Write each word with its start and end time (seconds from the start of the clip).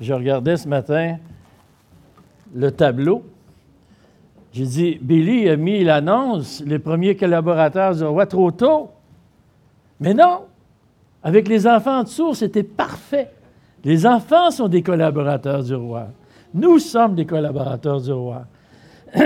je 0.00 0.12
regardais 0.12 0.56
ce 0.56 0.68
matin 0.68 1.16
le 2.54 2.70
tableau. 2.70 3.24
J'ai 4.52 4.66
dit, 4.66 4.98
Billy 5.00 5.48
a 5.48 5.56
mis 5.56 5.82
l'annonce, 5.82 6.62
les 6.64 6.78
premiers 6.78 7.16
collaborateurs 7.16 7.96
du 7.96 8.04
roi, 8.04 8.26
trop 8.26 8.52
tôt. 8.52 8.90
Mais 9.98 10.14
non, 10.14 10.42
avec 11.22 11.48
les 11.48 11.66
enfants 11.66 12.00
en 12.00 12.02
dessous, 12.04 12.34
c'était 12.34 12.62
parfait. 12.62 13.30
Les 13.82 14.06
enfants 14.06 14.50
sont 14.50 14.68
des 14.68 14.82
collaborateurs 14.82 15.64
du 15.64 15.74
roi. 15.74 16.08
Nous 16.52 16.78
sommes 16.78 17.16
des 17.16 17.26
collaborateurs 17.26 18.00
du 18.00 18.12
roi. 18.12 18.46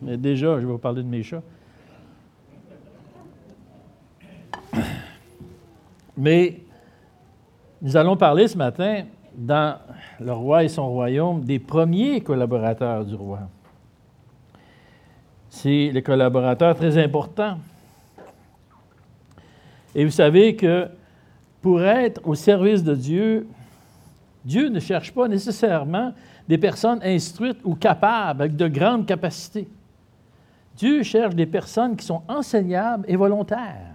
Mais 0.00 0.16
déjà, 0.16 0.54
je 0.54 0.66
vais 0.66 0.72
vous 0.72 0.78
parler 0.78 1.02
de 1.02 1.08
mes 1.08 1.22
chats. 1.22 1.42
Mais 6.16 6.60
nous 7.80 7.96
allons 7.96 8.16
parler 8.16 8.48
ce 8.48 8.56
matin, 8.56 9.04
dans 9.34 9.78
le 10.18 10.32
roi 10.32 10.64
et 10.64 10.68
son 10.68 10.88
royaume, 10.88 11.44
des 11.44 11.58
premiers 11.58 12.20
collaborateurs 12.20 13.04
du 13.04 13.14
roi. 13.14 13.40
C'est 15.48 15.90
les 15.92 16.02
collaborateurs 16.02 16.74
très 16.74 16.98
importants. 17.02 17.58
Et 19.94 20.04
vous 20.04 20.10
savez 20.10 20.56
que 20.56 20.88
pour 21.62 21.82
être 21.82 22.20
au 22.24 22.34
service 22.34 22.82
de 22.82 22.94
Dieu, 22.94 23.46
Dieu 24.44 24.68
ne 24.68 24.80
cherche 24.80 25.12
pas 25.12 25.28
nécessairement 25.28 26.12
des 26.48 26.58
personnes 26.58 27.00
instruites 27.02 27.58
ou 27.64 27.74
capables, 27.74 28.42
avec 28.42 28.56
de 28.56 28.68
grandes 28.68 29.06
capacités. 29.06 29.68
Dieu 30.76 31.02
cherche 31.02 31.34
des 31.34 31.46
personnes 31.46 31.96
qui 31.96 32.06
sont 32.06 32.22
enseignables 32.28 33.04
et 33.08 33.16
volontaires. 33.16 33.94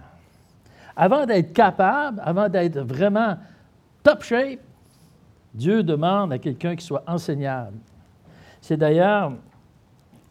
Avant 0.96 1.26
d'être 1.26 1.52
capable, 1.52 2.20
avant 2.24 2.48
d'être 2.48 2.78
vraiment 2.78 3.36
top 4.04 4.22
shape, 4.22 4.60
Dieu 5.52 5.82
demande 5.82 6.32
à 6.32 6.38
quelqu'un 6.38 6.76
qui 6.76 6.84
soit 6.84 7.02
enseignable. 7.08 7.76
C'est 8.60 8.76
d'ailleurs 8.76 9.32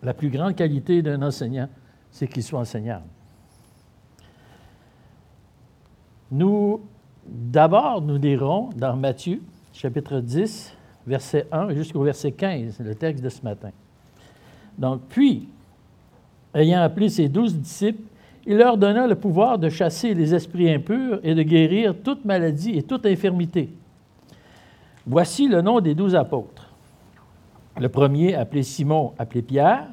la 0.02 0.14
plus 0.14 0.30
grande 0.30 0.56
qualité 0.56 1.02
d'un 1.02 1.22
enseignant, 1.22 1.68
c'est 2.12 2.28
qu'il 2.28 2.44
soit 2.44 2.60
enseignable. 2.60 3.06
Nous, 6.32 6.82
d'abord, 7.26 8.02
nous 8.02 8.18
lirons 8.18 8.70
dans 8.76 8.96
Matthieu, 8.96 9.42
chapitre 9.74 10.20
10, 10.20 10.74
verset 11.06 11.48
1 11.52 11.74
jusqu'au 11.74 12.04
verset 12.04 12.32
15, 12.32 12.80
le 12.80 12.96
texte 12.96 13.24
de 13.24 13.30
ce 13.30 13.42
matin. 13.42 13.72
Donc, 14.78 15.02
puis, 15.10 15.48
ayant 16.54 16.82
appelé 16.82 17.10
ses 17.10 17.30
douze 17.30 17.56
disciples, 17.56 18.04
il 18.46 18.58
leur 18.58 18.78
donna 18.78 19.08
le 19.08 19.16
pouvoir 19.16 19.58
de 19.58 19.70
chasser 19.70 20.14
les 20.14 20.36
esprits 20.36 20.72
impurs 20.72 21.20
et 21.24 21.34
de 21.34 21.44
guérir 21.44 21.96
toute 22.04 22.26
maladie 22.26 22.78
et 22.78 22.84
toute 22.84 23.06
infirmité. 23.06 23.70
Voici 25.06 25.48
le 25.48 25.62
nom 25.62 25.80
des 25.80 25.96
douze 25.96 26.16
apôtres. 26.16 26.70
Le 27.80 27.90
premier, 27.90 28.36
appelé 28.36 28.64
Simon, 28.64 29.14
appelé 29.18 29.42
Pierre, 29.42 29.88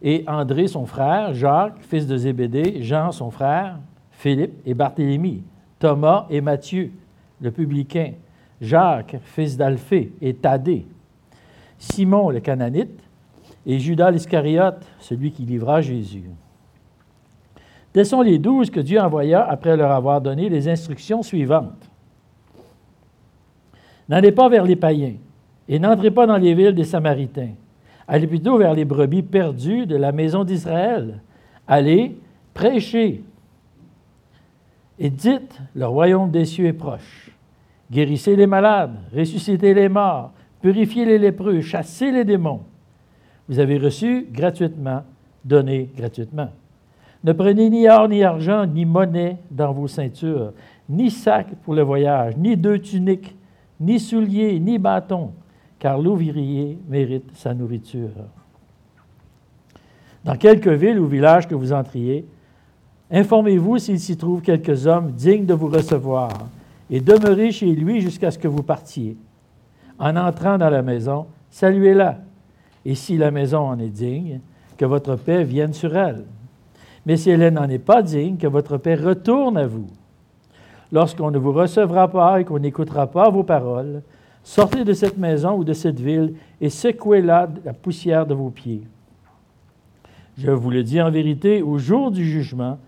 et 0.00 0.24
André, 0.26 0.66
son 0.66 0.86
frère, 0.86 1.32
Jacques, 1.34 1.80
fils 1.82 2.06
de 2.06 2.16
Zébédée, 2.16 2.82
Jean, 2.82 3.12
son 3.12 3.30
frère, 3.30 3.78
Philippe 4.10 4.54
et 4.66 4.74
Barthélemy, 4.74 5.44
Thomas 5.78 6.26
et 6.30 6.40
Matthieu, 6.40 6.92
le 7.40 7.50
publicain, 7.50 8.12
Jacques, 8.60 9.16
fils 9.22 9.56
d'Alphée, 9.56 10.12
et 10.20 10.34
Thaddée, 10.34 10.86
Simon 11.78 12.30
le 12.30 12.40
Cananite, 12.40 13.00
et 13.64 13.78
Judas 13.78 14.10
l'Iscariote, 14.10 14.84
celui 14.98 15.30
qui 15.30 15.42
livra 15.42 15.80
Jésus. 15.80 16.24
Tels 17.92 18.06
sont 18.06 18.22
les 18.22 18.38
douze 18.38 18.70
que 18.70 18.80
Dieu 18.80 19.00
envoya 19.00 19.44
après 19.46 19.76
leur 19.76 19.90
avoir 19.90 20.20
donné 20.20 20.48
les 20.48 20.68
instructions 20.68 21.22
suivantes. 21.22 21.90
N'allez 24.08 24.32
pas 24.32 24.48
vers 24.48 24.64
les 24.64 24.76
païens 24.76 25.14
et 25.68 25.78
n'entrez 25.78 26.10
pas 26.10 26.26
dans 26.26 26.36
les 26.36 26.54
villes 26.54 26.74
des 26.74 26.84
Samaritains. 26.84 27.52
Allez 28.08 28.26
plutôt 28.26 28.58
vers 28.58 28.74
les 28.74 28.84
brebis 28.84 29.22
perdues 29.22 29.86
de 29.86 29.96
la 29.96 30.12
maison 30.12 30.44
d'Israël. 30.44 31.20
Allez, 31.66 32.16
prêchez 32.52 33.22
et 34.98 35.10
dites, 35.10 35.58
le 35.74 35.86
royaume 35.86 36.30
des 36.30 36.44
cieux 36.44 36.66
est 36.66 36.72
proche. 36.72 37.30
Guérissez 37.90 38.36
les 38.36 38.46
malades, 38.46 38.96
ressuscitez 39.14 39.74
les 39.74 39.88
morts, 39.88 40.32
purifiez 40.60 41.04
les 41.04 41.18
lépreux, 41.18 41.60
chassez 41.60 42.10
les 42.10 42.24
démons. 42.24 42.62
Vous 43.48 43.58
avez 43.58 43.78
reçu 43.78 44.28
gratuitement, 44.30 45.02
donnez 45.44 45.90
gratuitement. 45.96 46.50
Ne 47.24 47.32
prenez 47.32 47.70
ni 47.70 47.88
or, 47.88 48.08
ni 48.08 48.24
argent, 48.24 48.66
ni 48.66 48.84
monnaie 48.84 49.36
dans 49.50 49.72
vos 49.72 49.86
ceintures, 49.86 50.52
ni 50.88 51.10
sac 51.10 51.54
pour 51.62 51.74
le 51.74 51.82
voyage, 51.82 52.36
ni 52.36 52.56
deux 52.56 52.78
tuniques, 52.78 53.36
ni 53.80 54.00
souliers, 54.00 54.58
ni 54.58 54.78
bâtons, 54.78 55.32
car 55.78 55.98
l'ouvrier 55.98 56.78
mérite 56.88 57.30
sa 57.34 57.54
nourriture. 57.54 58.10
Dans 60.24 60.36
quelque 60.36 60.70
ville 60.70 60.98
ou 60.98 61.06
village 61.06 61.46
que 61.46 61.54
vous 61.54 61.72
entriez, 61.72 62.24
informez-vous 63.10 63.78
s'il 63.78 64.00
s'y 64.00 64.16
trouve 64.16 64.40
quelques 64.40 64.86
hommes 64.86 65.12
dignes 65.12 65.46
de 65.46 65.54
vous 65.54 65.68
recevoir, 65.68 66.30
et 66.90 67.00
demeurez 67.00 67.52
chez 67.52 67.72
lui 67.72 68.00
jusqu'à 68.00 68.30
ce 68.30 68.38
que 68.38 68.48
vous 68.48 68.62
partiez. 68.62 69.16
En 69.98 70.16
entrant 70.16 70.58
dans 70.58 70.70
la 70.70 70.82
maison, 70.82 71.26
saluez-la, 71.50 72.18
et 72.84 72.96
si 72.96 73.16
la 73.16 73.30
maison 73.30 73.60
en 73.60 73.78
est 73.78 73.88
digne, 73.88 74.40
que 74.76 74.84
votre 74.84 75.14
paix 75.14 75.44
vienne 75.44 75.72
sur 75.72 75.96
elle. 75.96 76.24
Mais 77.06 77.16
si 77.16 77.30
elle 77.30 77.52
n'en 77.52 77.68
est 77.68 77.78
pas 77.78 78.02
digne, 78.02 78.36
que 78.36 78.46
votre 78.46 78.76
paix 78.76 78.94
retourne 78.94 79.56
à 79.56 79.66
vous. 79.66 79.88
Lorsqu'on 80.92 81.30
ne 81.30 81.38
vous 81.38 81.52
recevra 81.52 82.08
pas 82.08 82.40
et 82.40 82.44
qu'on 82.44 82.58
n'écoutera 82.58 83.06
pas 83.06 83.30
vos 83.30 83.42
paroles, 83.42 84.02
sortez 84.44 84.84
de 84.84 84.92
cette 84.92 85.18
maison 85.18 85.56
ou 85.56 85.64
de 85.64 85.72
cette 85.72 85.98
ville 85.98 86.34
et 86.60 86.68
secouez-la 86.68 87.48
la 87.64 87.72
poussière 87.72 88.26
de 88.26 88.34
vos 88.34 88.50
pieds. 88.50 88.82
Je 90.36 90.50
vous 90.50 90.70
le 90.70 90.82
dis 90.82 91.00
en 91.00 91.10
vérité, 91.10 91.62
au 91.62 91.78
jour 91.78 92.10
du 92.10 92.24
jugement, 92.24 92.78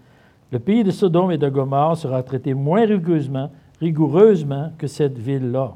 le 0.52 0.58
pays 0.58 0.84
de 0.84 0.90
Sodome 0.90 1.32
et 1.32 1.38
de 1.38 1.48
Gomorre 1.48 1.96
sera 1.96 2.22
traité 2.22 2.54
moins 2.54 2.86
rigoureusement, 2.86 3.50
rigoureusement 3.80 4.72
que 4.78 4.86
cette 4.86 5.18
ville-là. 5.18 5.74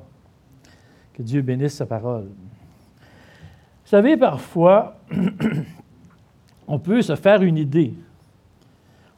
Que 1.14 1.22
Dieu 1.22 1.42
bénisse 1.42 1.74
sa 1.74 1.86
parole. 1.86 2.26
Vous 2.26 3.90
savez, 3.90 4.16
parfois, 4.16 4.96
on 6.68 6.78
peut 6.78 7.02
se 7.02 7.16
faire 7.16 7.42
une 7.42 7.56
idée 7.56 7.94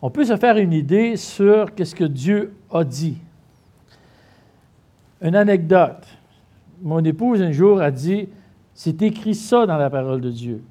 on 0.03 0.11
peut 0.11 0.25
se 0.25 0.37
faire 0.37 0.57
une 0.57 0.73
idée 0.73 1.17
sur 1.17 1.75
qu'est-ce 1.75 1.95
que 1.95 2.05
Dieu 2.05 2.55
a 2.73 2.85
dit. 2.85 3.19
Une 5.21 5.37
anecdote. 5.37 6.07
Mon 6.83 7.05
épouse, 7.05 7.43
un 7.43 7.53
jour, 7.53 7.81
a 7.83 7.91
dit 7.91 8.29
C'est 8.73 9.03
écrit 9.03 9.35
ça 9.35 9.67
dans 9.67 9.77
la 9.77 9.91
parole 9.91 10.21
de 10.21 10.31
Dieu. 10.31 10.63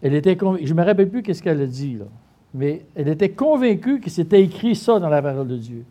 Elle 0.00 0.14
était 0.14 0.38
Je 0.40 0.72
ne 0.72 0.78
me 0.78 0.84
rappelle 0.84 1.08
plus 1.08 1.22
qu'est-ce 1.22 1.42
qu'elle 1.42 1.60
a 1.60 1.66
dit, 1.66 1.98
mais 2.54 2.84
elle 2.94 3.08
était 3.08 3.30
convaincue 3.30 3.98
que 3.98 4.10
c'était 4.10 4.42
écrit 4.42 4.76
ça 4.76 5.00
dans 5.00 5.08
la 5.08 5.20
parole 5.20 5.48
de 5.48 5.56
Dieu. 5.56 5.84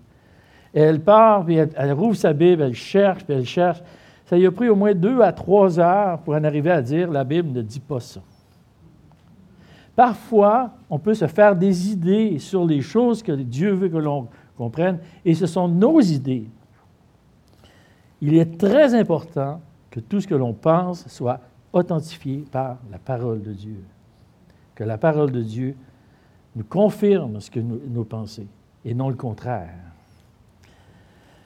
Et 0.73 0.79
elle 0.79 1.01
part, 1.01 1.45
puis 1.45 1.55
elle, 1.55 1.69
elle, 1.75 1.91
rouvre 1.91 2.15
sa 2.15 2.31
Bible, 2.31 2.61
elle 2.61 2.73
cherche, 2.73 3.25
puis 3.25 3.35
elle 3.35 3.45
cherche. 3.45 3.81
Ça 4.25 4.37
lui 4.37 4.45
a 4.45 4.51
pris 4.51 4.69
au 4.69 4.75
moins 4.75 4.93
deux 4.93 5.21
à 5.21 5.33
trois 5.33 5.79
heures 5.79 6.19
pour 6.19 6.33
en 6.35 6.43
arriver 6.43 6.71
à 6.71 6.81
dire 6.81 7.11
La 7.11 7.25
Bible 7.25 7.51
ne 7.51 7.61
dit 7.61 7.81
pas 7.81 7.99
ça. 7.99 8.21
Parfois, 9.95 10.71
on 10.89 10.99
peut 10.99 11.13
se 11.13 11.27
faire 11.27 11.55
des 11.55 11.91
idées 11.91 12.37
sur 12.39 12.65
les 12.65 12.81
choses 12.81 13.23
que 13.23 13.31
Dieu 13.31 13.71
veut 13.71 13.89
que 13.89 13.97
l'on 13.97 14.27
comprenne, 14.57 14.99
et 15.23 15.33
ce 15.33 15.45
sont 15.45 15.67
nos 15.67 16.01
idées. 16.01 16.49
Il 18.21 18.35
est 18.35 18.57
très 18.57 18.93
important 18.93 19.61
que 19.89 19.99
tout 19.99 20.19
ce 20.19 20.27
que 20.27 20.35
l'on 20.35 20.53
pense 20.53 21.07
soit 21.07 21.39
authentifié 21.71 22.45
par 22.51 22.77
la 22.91 22.97
parole 22.97 23.41
de 23.41 23.53
Dieu. 23.53 23.83
Que 24.73 24.83
la 24.83 24.97
parole 24.97 25.31
de 25.31 25.41
Dieu 25.41 25.75
nous 26.55 26.63
confirme 26.63 27.39
ce 27.39 27.49
que 27.49 27.59
nous, 27.59 27.79
nos 27.89 28.03
pensées, 28.03 28.47
et 28.83 28.93
non 28.93 29.09
le 29.09 29.15
contraire. 29.15 29.73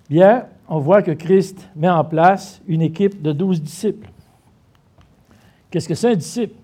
Bien, 0.09 0.45
on 0.67 0.79
voit 0.79 1.03
que 1.03 1.11
Christ 1.11 1.69
met 1.75 1.89
en 1.89 2.03
place 2.03 2.61
une 2.67 2.81
équipe 2.81 3.21
de 3.21 3.31
douze 3.31 3.61
disciples. 3.61 4.09
Qu'est-ce 5.69 5.87
que 5.87 5.93
c'est 5.93 6.11
un 6.11 6.15
disciple? 6.15 6.55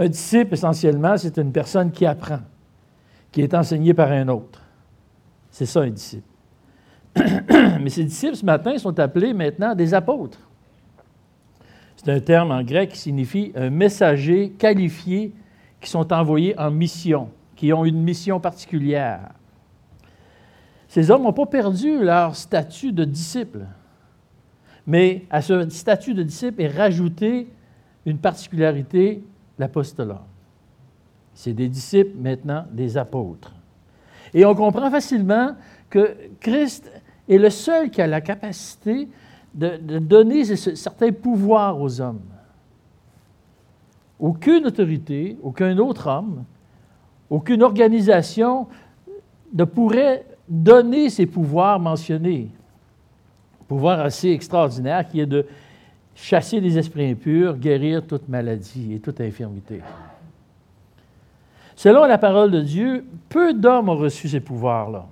Un 0.00 0.08
disciple, 0.08 0.54
essentiellement, 0.54 1.16
c'est 1.16 1.36
une 1.38 1.50
personne 1.50 1.90
qui 1.90 2.06
apprend, 2.06 2.38
qui 3.32 3.40
est 3.40 3.52
enseignée 3.52 3.94
par 3.94 4.12
un 4.12 4.28
autre. 4.28 4.62
C'est 5.50 5.66
ça, 5.66 5.80
un 5.80 5.90
disciple. 5.90 6.28
Mais 7.16 7.88
ces 7.88 8.04
disciples, 8.04 8.36
ce 8.36 8.44
matin, 8.44 8.78
sont 8.78 8.96
appelés 9.00 9.34
maintenant 9.34 9.74
des 9.74 9.92
apôtres. 9.94 10.38
C'est 11.96 12.12
un 12.12 12.20
terme 12.20 12.52
en 12.52 12.62
grec 12.62 12.90
qui 12.90 12.98
signifie 12.98 13.50
un 13.56 13.70
messager 13.70 14.50
qualifié 14.50 15.32
qui 15.80 15.90
sont 15.90 16.12
envoyés 16.12 16.56
en 16.56 16.70
mission, 16.70 17.30
qui 17.56 17.72
ont 17.72 17.84
une 17.84 18.00
mission 18.00 18.38
particulière. 18.38 19.32
Ces 20.86 21.10
hommes 21.10 21.24
n'ont 21.24 21.32
pas 21.32 21.46
perdu 21.46 22.04
leur 22.04 22.36
statut 22.36 22.92
de 22.92 23.04
disciple, 23.04 23.66
mais 24.86 25.24
à 25.28 25.42
ce 25.42 25.68
statut 25.70 26.14
de 26.14 26.22
disciple 26.22 26.62
est 26.62 26.68
rajouté 26.68 27.48
une 28.06 28.18
particularité 28.18 29.24
l'apostolat. 29.58 30.22
C'est 31.34 31.52
des 31.52 31.68
disciples 31.68 32.16
maintenant 32.18 32.64
des 32.72 32.96
apôtres. 32.96 33.52
Et 34.34 34.44
on 34.44 34.54
comprend 34.54 34.90
facilement 34.90 35.54
que 35.88 36.16
Christ 36.40 36.90
est 37.28 37.38
le 37.38 37.50
seul 37.50 37.90
qui 37.90 38.02
a 38.02 38.06
la 38.06 38.20
capacité 38.20 39.08
de, 39.54 39.98
donner 39.98 40.44
certains 40.44 41.12
pouvoirs 41.12 41.80
aux 41.80 42.00
hommes. 42.00 42.20
Aucune 44.18 44.66
autorité, 44.66 45.38
aucun 45.42 45.76
autre 45.78 46.08
homme, 46.08 46.44
aucune 47.30 47.62
organisation 47.62 48.66
ne 49.52 49.64
pourrait 49.64 50.26
donner 50.48 51.10
ces 51.10 51.26
pouvoirs 51.26 51.78
mentionnés. 51.78 52.50
Pouvoir 53.66 54.00
assez 54.00 54.30
extraordinaire 54.30 55.06
qui 55.06 55.20
est 55.20 55.26
de 55.26 55.46
chasser 56.20 56.60
les 56.60 56.76
esprits 56.76 57.10
impurs, 57.10 57.56
guérir 57.56 58.04
toute 58.06 58.28
maladie 58.28 58.94
et 58.94 58.98
toute 58.98 59.20
infirmité. 59.20 59.80
Selon 61.76 62.04
la 62.06 62.18
parole 62.18 62.50
de 62.50 62.60
Dieu, 62.60 63.04
peu 63.28 63.54
d'hommes 63.54 63.88
ont 63.88 63.96
reçu 63.96 64.28
ces 64.28 64.40
pouvoirs-là. 64.40 65.06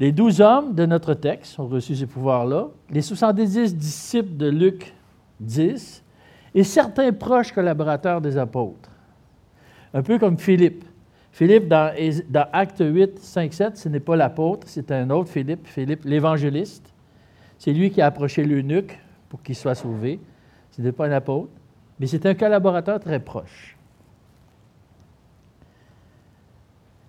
Les 0.00 0.10
douze 0.12 0.40
hommes 0.40 0.74
de 0.74 0.86
notre 0.86 1.14
texte 1.14 1.58
ont 1.58 1.66
reçu 1.66 1.94
ces 1.96 2.06
pouvoirs-là, 2.06 2.68
les 2.90 3.02
70 3.02 3.76
disciples 3.76 4.36
de 4.36 4.48
Luc 4.48 4.94
10 5.40 6.02
et 6.54 6.64
certains 6.64 7.12
proches 7.12 7.52
collaborateurs 7.52 8.20
des 8.20 8.38
apôtres. 8.38 8.90
Un 9.92 10.02
peu 10.02 10.18
comme 10.18 10.38
Philippe. 10.38 10.84
Philippe, 11.32 11.68
dans, 11.68 11.92
Acte 12.52 12.82
8, 12.82 13.18
5, 13.18 13.52
7, 13.52 13.76
ce 13.76 13.88
n'est 13.90 14.00
pas 14.00 14.16
l'apôtre, 14.16 14.66
c'est 14.66 14.90
un 14.90 15.10
autre 15.10 15.28
Philippe, 15.28 15.66
Philippe 15.66 16.04
l'évangéliste. 16.04 16.90
C'est 17.58 17.72
lui 17.72 17.90
qui 17.90 18.00
a 18.00 18.06
approché 18.06 18.44
l'eunuque 18.44 18.98
pour 19.28 19.42
qu'il 19.42 19.54
soit 19.54 19.74
sauvé. 19.74 20.20
Ce 20.70 20.82
n'est 20.82 20.92
pas 20.92 21.06
un 21.06 21.12
apôtre, 21.12 21.50
mais 21.98 22.06
c'est 22.06 22.26
un 22.26 22.34
collaborateur 22.34 23.00
très 23.00 23.20
proche. 23.20 23.76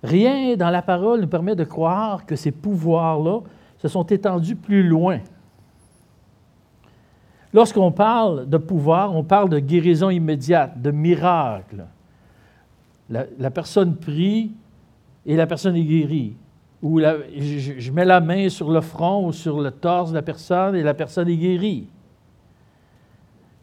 Rien 0.03 0.55
dans 0.55 0.69
la 0.69 0.81
parole 0.81 1.21
nous 1.21 1.27
permet 1.27 1.55
de 1.55 1.63
croire 1.63 2.25
que 2.25 2.35
ces 2.35 2.51
pouvoirs-là 2.51 3.41
se 3.77 3.87
sont 3.87 4.03
étendus 4.03 4.55
plus 4.55 4.87
loin. 4.87 5.19
Lorsqu'on 7.53 7.91
parle 7.91 8.47
de 8.47 8.57
pouvoir, 8.57 9.15
on 9.15 9.23
parle 9.23 9.49
de 9.49 9.59
guérison 9.59 10.09
immédiate, 10.09 10.81
de 10.81 10.91
miracle. 10.91 11.85
La, 13.09 13.51
personne 13.51 13.95
prie 13.95 14.51
et 15.25 15.35
la 15.35 15.47
personne 15.47 15.75
est 15.75 15.83
guérie. 15.83 16.35
Ou 16.83 16.99
je, 16.99 17.91
mets 17.91 18.05
la 18.05 18.19
main 18.19 18.49
sur 18.49 18.69
le 18.69 18.81
front 18.81 19.25
ou 19.25 19.31
sur 19.31 19.61
le 19.61 19.71
torse 19.71 20.11
de 20.11 20.15
la 20.15 20.21
personne 20.21 20.75
et 20.75 20.83
la 20.83 20.93
personne 20.93 21.29
est 21.29 21.37
guérie. 21.37 21.87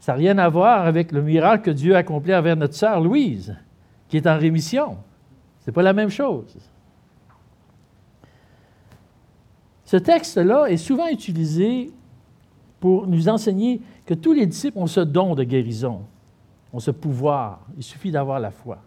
Ça 0.04 0.12
n'a 0.12 0.18
rien 0.18 0.36
à 0.36 0.50
voir 0.50 0.84
avec 0.84 1.12
le 1.12 1.22
miracle 1.22 1.64
que 1.64 1.70
Dieu 1.70 1.94
a 1.94 2.00
accompli 2.00 2.34
envers 2.34 2.56
notre 2.56 2.74
sœur 2.74 3.00
Louise, 3.00 3.56
qui 4.06 4.18
est 4.18 4.26
en 4.26 4.36
rémission. 4.36 4.98
Ce 5.60 5.70
n'est 5.70 5.72
pas 5.72 5.80
la 5.80 5.94
même 5.94 6.10
chose. 6.10 6.58
Ce 9.86 9.96
texte-là 9.96 10.66
est 10.66 10.76
souvent 10.76 11.08
utilisé 11.08 11.90
pour 12.80 13.06
nous 13.06 13.30
enseigner 13.30 13.80
que 14.04 14.12
tous 14.12 14.34
les 14.34 14.44
disciples 14.44 14.76
ont 14.76 14.86
ce 14.86 15.00
don 15.00 15.34
de 15.34 15.42
guérison, 15.42 16.02
ont 16.70 16.80
ce 16.80 16.90
pouvoir. 16.90 17.60
Il 17.74 17.82
suffit 17.82 18.10
d'avoir 18.10 18.40
la 18.40 18.50
foi. 18.50 18.82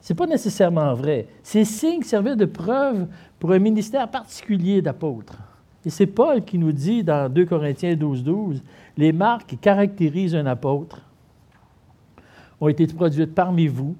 Ce 0.00 0.12
n'est 0.12 0.16
pas 0.16 0.26
nécessairement 0.26 0.94
vrai. 0.94 1.28
Ces 1.44 1.64
signes 1.64 2.02
servaient 2.02 2.34
de 2.34 2.44
preuve 2.44 3.06
pour 3.38 3.52
un 3.52 3.60
ministère 3.60 4.10
particulier 4.10 4.82
d'apôtres. 4.82 5.38
Et 5.84 5.90
c'est 5.90 6.06
Paul 6.06 6.44
qui 6.44 6.58
nous 6.58 6.72
dit 6.72 7.02
dans 7.02 7.32
2 7.32 7.46
Corinthiens 7.46 7.96
12, 7.96 8.22
12, 8.22 8.62
les 8.96 9.12
marques 9.12 9.48
qui 9.48 9.56
caractérisent 9.56 10.34
un 10.34 10.46
apôtre 10.46 11.02
ont 12.60 12.68
été 12.68 12.86
produites 12.86 13.34
parmi 13.34 13.66
vous, 13.66 13.96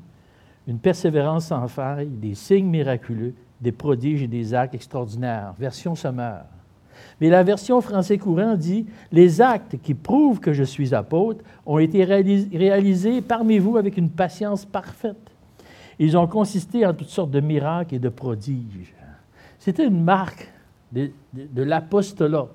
une 0.69 0.79
persévérance 0.79 1.47
sans 1.47 1.67
faille, 1.69 2.09
des 2.09 2.35
signes 2.35 2.69
miraculeux, 2.69 3.35
des 3.61 3.73
prodiges 3.73 4.23
et 4.23 4.29
des 4.29 4.53
actes 4.55 4.75
extraordinaires. 4.75 5.55
Version 5.59 5.95
sommaire. 5.95 6.45
Mais 7.21 7.31
la 7.31 7.43
version 7.43 7.81
français 7.81 8.19
courant 8.19 8.57
dit 8.57 8.87
Les 9.11 9.41
actes 9.41 9.77
qui 9.83 9.95
prouvent 9.95 10.41
que 10.41 10.53
je 10.53 10.65
suis 10.65 10.95
apôtre 10.95 11.43
ont 11.65 11.79
été 11.79 12.05
réalisés 12.05 13.23
parmi 13.23 13.59
vous 13.59 13.79
avec 13.79 13.97
une 13.97 14.11
patience 14.11 14.67
parfaite. 14.67 15.17
Ils 15.99 16.17
ont 16.17 16.27
consisté 16.27 16.85
en 16.85 16.93
toutes 16.93 17.09
sortes 17.09 17.31
de 17.31 17.41
miracles 17.41 17.95
et 17.95 17.99
de 17.99 18.09
prodiges. 18.09 18.95
C'était 19.59 19.87
une 19.87 20.03
marque 20.03 20.51
de, 20.93 21.63
l'apostolat 21.63 22.49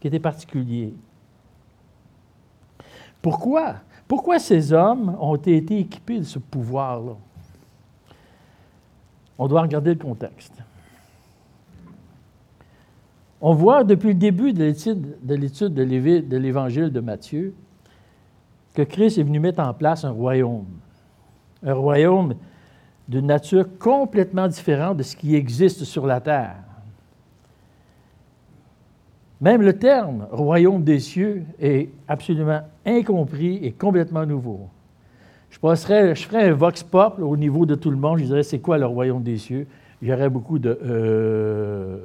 qui 0.00 0.08
était 0.08 0.20
particulier. 0.20 0.94
Pourquoi? 3.20 3.76
Pourquoi 4.06 4.38
ces 4.38 4.72
hommes 4.72 5.16
ont 5.20 5.36
été 5.36 5.78
équipés 5.78 6.18
de 6.18 6.24
ce 6.24 6.38
pouvoir-là? 6.38 7.16
On 9.38 9.46
doit 9.48 9.62
regarder 9.62 9.90
le 9.90 10.00
contexte. 10.00 10.54
On 13.40 13.54
voit 13.54 13.84
depuis 13.84 14.08
le 14.08 14.14
début 14.14 14.52
de 14.52 14.64
l'étude 14.64 15.74
de 15.74 16.36
l'évangile 16.36 16.90
de 16.90 17.00
Matthieu 17.00 17.54
que 18.74 18.82
Christ 18.82 19.18
est 19.18 19.22
venu 19.22 19.40
mettre 19.40 19.60
en 19.60 19.74
place 19.74 20.04
un 20.04 20.10
royaume. 20.10 20.66
Un 21.64 21.74
royaume 21.74 22.34
d'une 23.08 23.26
nature 23.26 23.66
complètement 23.78 24.48
différente 24.48 24.98
de 24.98 25.02
ce 25.02 25.16
qui 25.16 25.34
existe 25.34 25.84
sur 25.84 26.06
la 26.06 26.20
terre. 26.20 26.67
Même 29.40 29.62
le 29.62 29.78
terme 29.78 30.26
royaume 30.32 30.82
des 30.82 30.98
cieux 30.98 31.44
est 31.60 31.90
absolument 32.08 32.60
incompris 32.84 33.56
et 33.62 33.72
complètement 33.72 34.26
nouveau. 34.26 34.68
Je, 35.50 35.58
je 35.60 36.24
ferais 36.24 36.48
un 36.48 36.52
vox 36.52 36.82
pop 36.82 37.18
au 37.20 37.36
niveau 37.36 37.64
de 37.64 37.74
tout 37.74 37.90
le 37.90 37.96
monde. 37.96 38.18
Je 38.18 38.24
dirais, 38.24 38.42
c'est 38.42 38.58
quoi 38.58 38.78
le 38.78 38.86
royaume 38.86 39.22
des 39.22 39.38
cieux? 39.38 39.66
J'aurais 40.02 40.28
beaucoup 40.28 40.58
de... 40.58 40.78
Euh... 40.84 41.98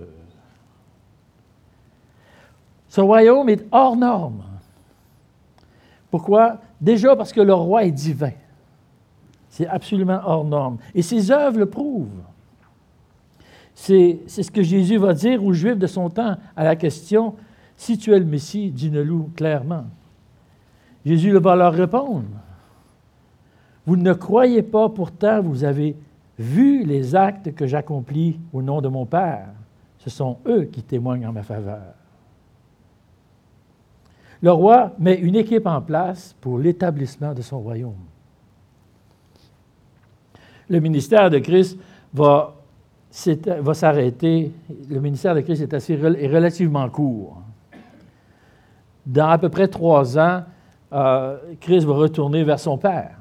Ce 2.88 3.02
royaume 3.02 3.50
est 3.50 3.66
hors 3.72 3.96
norme. 3.96 4.44
Pourquoi? 6.12 6.60
Déjà 6.80 7.16
parce 7.16 7.34
que 7.34 7.42
le 7.42 7.54
roi 7.54 7.86
est 7.86 7.92
divin. 7.92 8.34
C'est 9.50 9.68
absolument 9.68 10.20
hors 10.24 10.46
norme. 10.46 10.78
Et 10.94 11.02
ses 11.02 11.32
œuvres 11.32 11.58
le 11.58 11.66
prouvent. 11.66 12.22
C'est 13.76 14.20
ce 14.28 14.52
que 14.52 14.62
Jésus 14.62 14.98
va 14.98 15.14
dire 15.14 15.44
aux 15.44 15.54
Juifs 15.54 15.78
de 15.78 15.88
son 15.88 16.10
temps 16.10 16.38
à 16.56 16.64
la 16.64 16.76
question 16.76 17.36
Si 17.76 17.98
tu 17.98 18.14
es 18.14 18.20
le 18.20 18.26
Messie, 18.26 18.72
dis-le-nous 18.72 19.32
clairement. 19.36 19.86
Jésus 21.06 21.32
va 21.32 21.56
leur 21.56 21.74
répondre 21.74 22.28
Vous 23.86 23.96
ne 23.96 24.14
croyez 24.14 24.62
pas, 24.62 24.90
pourtant 24.90 25.42
vous 25.42 25.64
avez 25.64 25.96
vu 26.38 26.84
les 26.84 27.16
actes 27.16 27.54
que 27.54 27.68
j'accomplis 27.68 28.40
au 28.54 28.62
nom 28.62 28.82
de 28.82 28.88
mon 28.88 29.06
Père. 29.06 29.50
Ce 30.00 30.10
sont 30.10 30.38
eux 30.48 30.64
qui 30.66 30.84
témoignent 30.84 31.28
en 31.28 31.34
ma 31.34 31.44
faveur. 31.44 31.94
Le 34.42 34.52
roi 34.52 34.92
met 35.00 35.16
une 35.16 35.36
équipe 35.36 35.66
en 35.66 35.82
place 35.82 36.36
pour 36.42 36.60
l'établissement 36.60 37.34
de 37.34 37.42
son 37.42 37.62
royaume. 37.62 37.94
Le 40.70 40.80
ministère 40.80 41.30
de 41.30 41.40
Christ 41.40 41.78
va 42.14 42.54
va 43.60 43.74
s'arrêter. 43.74 44.52
Le 44.90 45.00
ministère 45.00 45.36
de 45.36 45.42
Christ 45.42 45.62
est, 45.62 45.74
assez, 45.74 45.96
relativement 45.96 46.90
court. 46.90 47.42
Dans 49.06 49.30
à 49.30 49.38
peu 49.38 49.50
près 49.50 49.68
trois 49.68 50.18
ans, 50.18 50.44
euh, 50.94 51.38
Christ 51.60 51.86
va 51.86 51.94
retourner 51.94 52.44
vers 52.44 52.60
son 52.60 52.78
Père. 52.78 53.18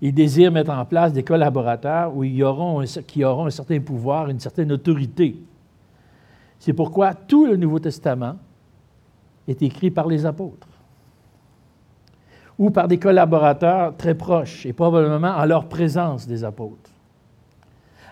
Il 0.00 0.14
désire 0.14 0.50
mettre 0.50 0.70
en 0.70 0.84
place 0.84 1.12
des 1.12 1.22
collaborateurs 1.22 2.16
où 2.16 2.24
qui 2.24 3.24
auront 3.24 3.46
un 3.46 3.50
certain 3.50 3.80
pouvoir, 3.80 4.28
une 4.28 4.40
certaine 4.40 4.72
autorité. 4.72 5.36
C'est 6.58 6.72
pourquoi 6.72 7.14
tout 7.14 7.46
le 7.46 7.56
Nouveau 7.56 7.78
Testament 7.78 8.36
est 9.46 9.62
écrit 9.62 9.90
par 9.90 10.06
les 10.06 10.26
apôtres 10.26 10.68
ou 12.58 12.70
par 12.70 12.88
des 12.88 12.98
collaborateurs 12.98 13.96
très 13.96 14.14
proches 14.14 14.66
et 14.66 14.72
probablement 14.72 15.36
en 15.36 15.44
leur 15.44 15.68
présence 15.68 16.26
des 16.26 16.44
apôtres 16.44 16.91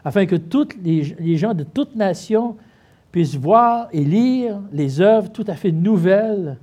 afin 0.05 0.27
que 0.27 0.37
tous 0.37 0.69
les, 0.83 1.37
gens 1.37 1.55
de 1.55 1.65
toute 1.65 1.95
nation 1.97 2.57
puissent 3.13 3.37
voir 3.37 3.89
et 3.93 4.05
lire 4.05 4.61
les 4.73 5.01
œuvres 5.01 5.31
tout 5.31 5.45
à 5.47 5.55
fait 5.55 5.73
nouvelles 5.73 6.59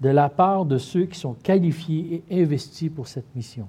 de 0.00 0.08
la 0.08 0.28
part 0.28 0.64
de 0.64 0.78
ceux 0.78 1.04
qui 1.04 1.18
sont 1.18 1.34
qualifiés 1.34 2.24
et 2.28 2.42
investis 2.42 2.90
pour 2.90 3.06
cette 3.06 3.34
mission. 3.34 3.68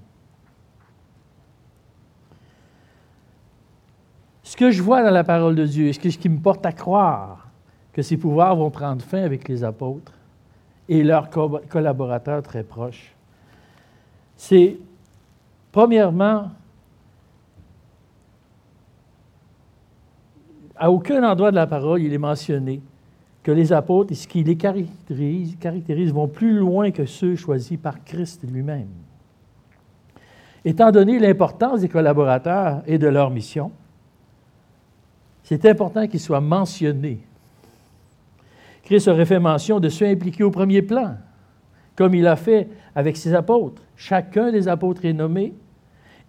Ce 4.42 4.58
que 4.58 4.72
je 4.72 4.84
vois 4.84 5.04
dans 5.04 5.12
la 5.12 5.24
parole 5.24 5.56
de 5.56 5.66
Dieu, 5.66 5.92
ce 5.94 6.00
qui 6.00 6.30
me 6.30 6.40
porte 6.40 6.66
à 6.66 6.72
croire 6.72 7.50
que 7.94 8.02
ces 8.02 8.18
pouvoirs 8.18 8.56
vont 8.56 8.72
prendre 8.72 9.02
fin 9.02 9.24
avec 9.24 9.48
les 9.48 9.64
apôtres 9.64 10.12
et 10.90 11.04
leurs 11.04 11.30
collaborateurs 11.30 12.44
très 12.44 12.64
proches, 12.64 13.16
c'est 14.36 14.78
premièrement 15.72 16.52
à 20.76 20.92
aucun 20.92 21.24
endroit 21.24 21.52
de 21.52 21.56
la 21.56 21.68
parole, 21.68 22.02
il 22.02 22.14
est 22.14 22.18
mentionné 22.18 22.82
que 23.44 23.52
les 23.52 23.74
apôtres, 23.74 24.12
et 24.14 24.16
ce 24.16 24.28
qui 24.28 24.44
les 24.44 24.56
caractérise, 24.56 25.58
caractérise, 25.60 26.14
vont 26.14 26.28
plus 26.28 26.58
loin 26.58 26.92
que 26.92 27.06
ceux 27.06 27.36
choisis 27.36 27.78
par 27.78 28.04
Christ 28.04 28.42
lui-même. 28.50 28.88
Étant 30.66 30.92
donné 30.92 31.20
l'importance 31.20 31.82
des 31.82 31.90
collaborateurs 31.90 32.82
et 32.88 32.98
de 32.98 33.08
leur 33.08 33.30
mission, 33.30 33.72
c'est 35.44 35.66
important 35.66 36.08
qu'il 36.08 36.22
soit 36.22 36.40
mentionné. 36.40 37.20
Christ 38.84 39.10
aurait 39.10 39.26
fait 39.26 39.40
mention 39.40 39.82
de 39.82 39.90
ceux 39.90 40.08
impliqués 40.08 40.44
au 40.44 40.52
premier 40.52 40.82
plan, 40.82 41.18
comme 41.96 42.16
il 42.16 42.26
a 42.26 42.38
fait 42.38 42.70
avec 42.96 43.18
ses 43.18 43.34
apôtres. 43.34 43.82
Chacun 43.98 44.52
des 44.52 44.70
apôtres 44.70 45.04
est 45.04 45.14
nommé 45.14 45.54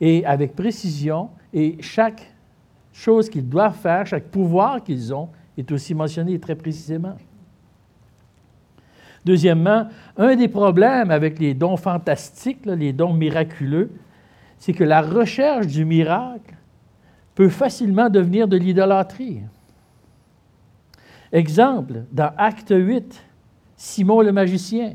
et 0.00 0.26
avec 0.26 0.56
précision, 0.56 1.30
et 1.52 1.76
chaque 1.80 2.33
chose 2.94 3.28
qu'ils 3.28 3.48
doivent 3.48 3.76
faire, 3.76 4.06
chaque 4.06 4.28
pouvoir 4.28 4.82
qu'ils 4.82 5.12
ont, 5.12 5.28
est 5.58 5.70
aussi 5.72 5.94
mentionné 5.94 6.38
très 6.38 6.54
précisément. 6.54 7.16
Deuxièmement, 9.24 9.88
un 10.16 10.36
des 10.36 10.48
problèmes 10.48 11.10
avec 11.10 11.38
les 11.38 11.54
dons 11.54 11.76
fantastiques, 11.76 12.64
les 12.64 12.92
dons 12.92 13.12
miraculeux, 13.12 13.90
c'est 14.58 14.72
que 14.72 14.84
la 14.84 15.02
recherche 15.02 15.66
du 15.66 15.84
miracle 15.84 16.54
peut 17.34 17.48
facilement 17.48 18.08
devenir 18.08 18.46
de 18.46 18.56
l'idolâtrie. 18.56 19.40
Exemple, 21.32 22.04
dans 22.12 22.32
Acte 22.36 22.72
8, 22.74 23.24
Simon 23.76 24.20
le 24.20 24.30
magicien, 24.30 24.94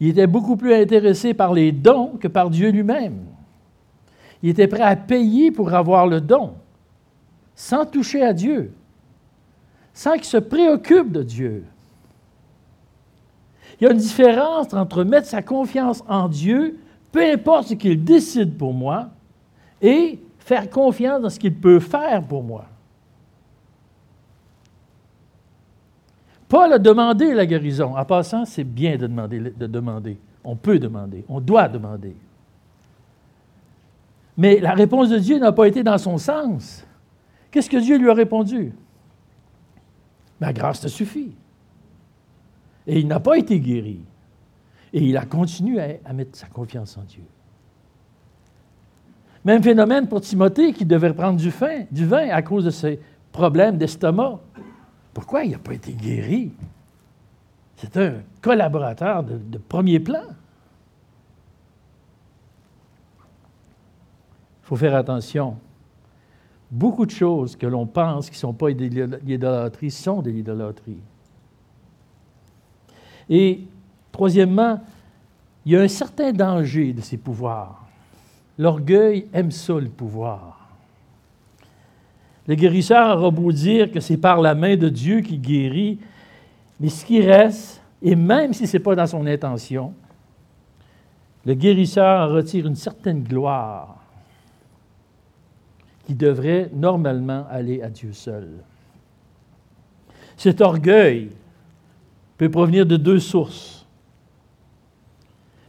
il 0.00 0.08
était 0.08 0.26
beaucoup 0.26 0.56
plus 0.56 0.74
intéressé 0.74 1.32
par 1.32 1.52
les 1.52 1.70
dons 1.70 2.16
que 2.20 2.26
par 2.26 2.50
Dieu 2.50 2.70
lui-même. 2.70 3.26
Il 4.42 4.50
était 4.50 4.66
prêt 4.66 4.82
à 4.82 4.96
payer 4.96 5.52
pour 5.52 5.72
avoir 5.72 6.06
le 6.06 6.20
don, 6.20 6.54
sans 7.54 7.86
toucher 7.86 8.22
à 8.22 8.32
Dieu, 8.32 8.72
sans 9.92 10.14
qu'il 10.14 10.24
se 10.24 10.36
préoccupe 10.36 11.12
de 11.12 11.22
Dieu. 11.22 11.64
Il 13.80 13.84
y 13.84 13.86
a 13.86 13.92
une 13.92 13.98
différence 13.98 14.72
entre 14.72 15.04
mettre 15.04 15.26
sa 15.26 15.42
confiance 15.42 16.02
en 16.08 16.28
Dieu, 16.28 16.78
peu 17.12 17.22
importe 17.22 17.68
ce 17.68 17.74
qu'il 17.74 18.02
décide 18.02 18.56
pour 18.56 18.72
moi, 18.72 19.08
et 19.82 20.18
faire 20.38 20.68
confiance 20.70 21.20
dans 21.22 21.30
ce 21.30 21.38
qu'il 21.38 21.54
peut 21.54 21.80
faire 21.80 22.22
pour 22.22 22.42
moi. 22.42 22.66
Paul 26.48 26.72
a 26.72 26.78
demandé 26.78 27.34
la 27.34 27.46
guérison. 27.46 27.96
En 27.96 28.04
passant, 28.04 28.44
c'est 28.44 28.64
bien 28.64 28.96
de 28.96 29.06
demander, 29.06 29.40
de 29.40 29.66
demander. 29.66 30.18
On 30.44 30.54
peut 30.54 30.78
demander, 30.78 31.24
on 31.28 31.40
doit 31.40 31.68
demander. 31.68 32.14
Mais 34.36 34.60
la 34.60 34.74
réponse 34.74 35.08
de 35.08 35.18
Dieu 35.18 35.38
n'a 35.38 35.52
pas 35.52 35.66
été 35.66 35.82
dans 35.82 35.98
son 35.98 36.18
sens. 36.18 36.84
Qu'est-ce 37.54 37.70
que 37.70 37.76
Dieu 37.76 37.98
lui 37.98 38.10
a 38.10 38.14
répondu? 38.14 38.72
Ma 40.40 40.52
grâce 40.52 40.80
te 40.80 40.88
suffit. 40.88 41.36
Et 42.84 42.98
il 42.98 43.06
n'a 43.06 43.20
pas 43.20 43.38
été 43.38 43.60
guéri. 43.60 44.00
Et 44.92 45.04
il 45.04 45.16
a 45.16 45.24
continué 45.24 46.00
à, 46.04 46.12
mettre 46.12 46.36
sa 46.36 46.48
confiance 46.48 46.98
en 46.98 47.02
Dieu. 47.02 47.22
Même 49.44 49.62
phénomène 49.62 50.08
pour 50.08 50.20
Timothée 50.20 50.72
qui 50.72 50.84
devait 50.84 51.14
prendre 51.14 51.38
du, 51.38 51.52
du 51.92 52.06
vin 52.06 52.28
à 52.30 52.42
cause 52.42 52.64
de 52.64 52.70
ses 52.70 52.98
problèmes 53.30 53.78
d'estomac. 53.78 54.40
Pourquoi 55.12 55.44
il 55.44 55.52
n'a 55.52 55.58
pas 55.58 55.74
été 55.74 55.92
guéri? 55.92 56.50
C'est 57.76 57.96
un 57.96 58.14
collaborateur 58.42 59.22
de, 59.22 59.58
premier 59.58 60.00
plan. 60.00 60.24
Il 64.64 64.66
faut 64.66 64.74
faire 64.74 64.96
attention. 64.96 65.56
Beaucoup 66.74 67.06
de 67.06 67.12
choses 67.12 67.54
que 67.54 67.68
l'on 67.68 67.86
pense 67.86 68.28
qui 68.28 68.34
ne 68.34 68.40
sont 68.40 68.52
pas 68.52 68.72
de 68.72 69.18
l'idolâtrie 69.24 69.92
sont 69.92 70.22
de 70.22 70.30
l'idolâtrie. 70.32 70.98
Et 73.30 73.60
troisièmement, 74.10 74.80
il 75.64 75.70
y 75.70 75.76
a 75.76 75.82
un 75.82 75.88
certain 75.88 76.32
danger 76.32 76.92
de 76.92 77.00
ces 77.00 77.16
pouvoirs. 77.16 77.86
L'orgueil 78.58 79.28
aime 79.32 79.52
ça, 79.52 79.74
le 79.74 79.88
pouvoir. 79.88 80.68
Le 82.48 82.56
guérisseur 82.56 83.18
aura 83.18 83.30
beau 83.30 83.52
dire 83.52 83.92
que 83.92 84.00
c'est 84.00 84.16
par 84.16 84.40
la 84.40 84.56
main 84.56 84.74
de 84.74 84.88
Dieu 84.88 85.20
qu'il 85.20 85.40
guérit, 85.40 86.00
mais 86.80 86.88
ce 86.88 87.04
qui 87.04 87.22
reste, 87.22 87.80
et 88.02 88.16
même 88.16 88.52
si 88.52 88.66
ce 88.66 88.76
n'est 88.76 88.82
pas 88.82 88.96
dans 88.96 89.06
son 89.06 89.24
intention, 89.26 89.94
le 91.46 91.54
guérisseur 91.54 92.32
retire 92.32 92.66
une 92.66 92.74
certaine 92.74 93.22
gloire 93.22 94.03
qui 96.06 96.14
devrait 96.14 96.70
normalement 96.72 97.46
aller 97.50 97.82
à 97.82 97.88
Dieu 97.88 98.12
seul. 98.12 98.48
Cet 100.36 100.60
orgueil 100.60 101.30
peut 102.36 102.50
provenir 102.50 102.84
de 102.84 102.96
deux 102.96 103.20
sources. 103.20 103.86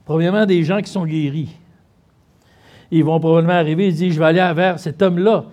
Premièrement, 0.05 0.45
des 0.45 0.63
gens 0.63 0.81
qui 0.81 0.91
sont 0.91 1.05
guéris. 1.05 1.55
Ils 2.91 3.03
vont 3.03 3.19
probablement 3.19 3.53
arriver 3.53 3.87
et 3.87 3.91
dire, 3.91 4.11
je 4.11 4.19
vais 4.19 4.25
aller 4.25 4.53
vers 4.53 4.79
cet 4.79 5.01
homme-là. 5.01 5.45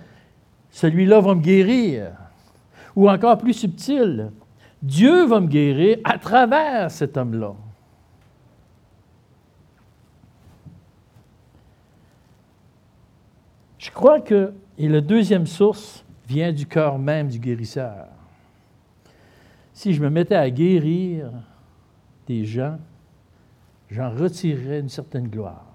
Celui-là 0.70 1.20
va 1.20 1.34
me 1.34 1.40
guérir. 1.40 2.12
Ou 2.94 3.08
encore 3.08 3.38
plus 3.38 3.54
subtil, 3.54 4.30
Dieu 4.82 5.26
va 5.26 5.40
me 5.40 5.46
guérir 5.46 5.98
à 6.04 6.18
travers 6.18 6.90
cet 6.90 7.16
homme-là. 7.16 7.54
Je 13.78 13.90
crois 13.90 14.20
que, 14.20 14.52
et 14.82 14.88
la 14.88 15.00
deuxième 15.00 15.46
source 15.46 16.04
vient 16.28 16.52
du 16.52 16.66
cœur 16.66 16.98
même 16.98 17.28
du 17.28 17.38
guérisseur 17.38 18.08
si 19.72 19.94
je 19.94 20.02
me 20.02 20.10
mettais 20.10 20.34
à 20.34 20.50
guérir 20.50 21.32
des 22.26 22.44
gens, 22.44 22.78
j'en 23.90 24.10
retirerais 24.10 24.80
une 24.80 24.88
certaine 24.88 25.28
gloire. 25.28 25.66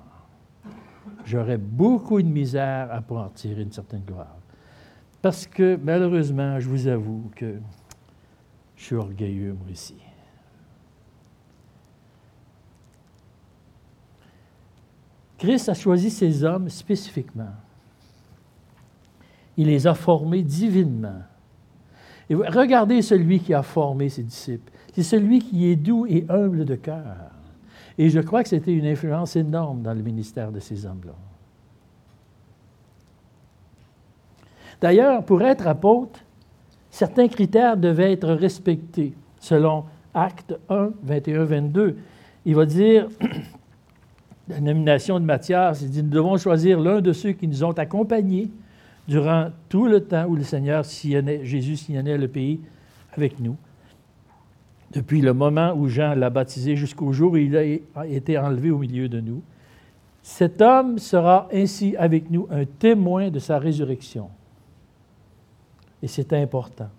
J'aurais 1.25 1.57
beaucoup 1.57 2.21
de 2.21 2.27
misère 2.27 2.89
à 2.91 3.01
pouvoir 3.01 3.33
tirer 3.33 3.63
une 3.63 3.71
certaine 3.71 4.03
gloire. 4.03 4.37
Parce 5.21 5.45
que 5.47 5.77
malheureusement, 5.81 6.59
je 6.59 6.69
vous 6.69 6.87
avoue 6.87 7.29
que 7.35 7.59
je 8.75 8.83
suis 8.83 8.95
orgueilleux, 8.95 9.53
moi 9.53 9.67
aussi. 9.71 9.97
Christ 15.37 15.69
a 15.69 15.73
choisi 15.73 16.09
ces 16.09 16.43
hommes 16.43 16.69
spécifiquement. 16.69 17.53
Il 19.57 19.67
les 19.67 19.87
a 19.87 19.93
formés 19.93 20.43
divinement 20.43 21.21
et 22.29 22.35
regardez 22.35 23.01
celui 23.01 23.39
qui 23.39 23.53
a 23.53 23.63
formé 23.63 24.09
ses 24.09 24.23
disciples. 24.23 24.71
C'est 24.93 25.03
celui 25.03 25.39
qui 25.39 25.67
est 25.67 25.75
doux 25.75 26.05
et 26.07 26.25
humble 26.29 26.65
de 26.65 26.75
cœur. 26.75 27.31
Et 27.97 28.09
je 28.09 28.19
crois 28.19 28.43
que 28.43 28.49
c'était 28.49 28.73
une 28.73 28.85
influence 28.85 29.35
énorme 29.35 29.81
dans 29.81 29.93
le 29.93 30.01
ministère 30.01 30.51
de 30.51 30.59
ces 30.59 30.85
hommes-là. 30.85 31.13
D'ailleurs, 34.81 35.23
pour 35.23 35.41
être 35.41 35.65
apôtre, 35.65 36.19
certains 36.91 37.27
critères 37.27 37.77
devaient 37.77 38.11
être 38.11 38.29
respectés. 38.33 39.13
Selon 39.39 39.85
Acte 40.13 40.55
1, 40.69 40.91
21, 41.03 41.45
22, 41.45 41.97
il 42.45 42.55
va 42.55 42.65
dire, 42.65 43.07
la 44.47 44.59
nomination 44.59 45.19
de 45.19 45.25
Matthias, 45.25 45.81
il 45.81 45.89
dit, 45.89 46.03
nous 46.03 46.09
devons 46.09 46.37
choisir 46.37 46.79
l'un 46.79 47.01
de 47.01 47.13
ceux 47.13 47.31
qui 47.31 47.47
nous 47.47 47.63
ont 47.63 47.71
accompagnés 47.71 48.51
durant 49.07 49.51
tout 49.69 49.87
le 49.87 50.03
temps 50.03 50.25
où 50.25 50.35
le 50.35 50.43
Seigneur 50.43 50.83
Jésus 50.83 51.77
sillonnait 51.77 52.17
le 52.17 52.27
pays 52.27 52.59
avec 53.13 53.39
nous. 53.39 53.55
Depuis 54.91 55.21
le 55.21 55.33
moment 55.33 55.73
où 55.73 55.87
Jean 55.87 56.13
l'a 56.15 56.29
baptisé 56.29 56.75
jusqu'au 56.75 57.11
jour 57.11 57.33
où 57.33 57.37
il 57.37 57.55
a 57.57 58.05
été 58.05 58.37
enlevé 58.37 58.71
au 58.71 58.77
milieu 58.77 59.09
de 59.09 59.19
nous. 59.19 59.41
Cet 60.21 60.61
homme 60.61 60.97
sera 60.97 61.47
ainsi 61.53 61.95
avec 61.97 62.29
nous 62.29 62.47
un 62.49 62.65
témoin 62.65 63.29
de 63.29 63.39
sa 63.39 63.59
résurrection. 63.59 64.29
Et 66.01 66.07
c'est 66.07 66.33
important. 66.33 66.89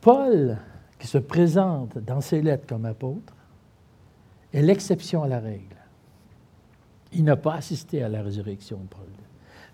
Paul, 0.00 0.56
qui 0.98 1.06
se 1.06 1.18
présente 1.18 1.98
dans 1.98 2.20
ses 2.20 2.40
lettres 2.40 2.66
comme 2.66 2.86
apôtre, 2.86 3.34
est 4.52 4.62
l'exception 4.62 5.22
à 5.22 5.28
la 5.28 5.40
règle. 5.40 5.69
Il 7.12 7.24
n'a 7.24 7.36
pas 7.36 7.54
assisté 7.54 8.02
à 8.02 8.08
la 8.08 8.22
résurrection 8.22 8.78
de 8.78 8.86
Paul. 8.86 9.06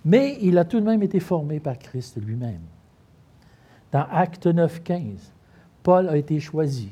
Mais 0.05 0.39
il 0.41 0.57
a 0.59 0.65
tout 0.65 0.81
de 0.81 0.87
même 0.87 1.03
été 1.03 1.21
formé 1.21 1.61
par 1.61 1.79
Christ 1.79 2.17
lui-même. 2.25 2.63
Dans 3.93 4.07
Acte 4.11 4.47
9, 4.47 4.83
15, 4.83 5.33
Paul 5.83 6.09
a 6.09 6.17
été 6.17 6.39
choisi. 6.41 6.91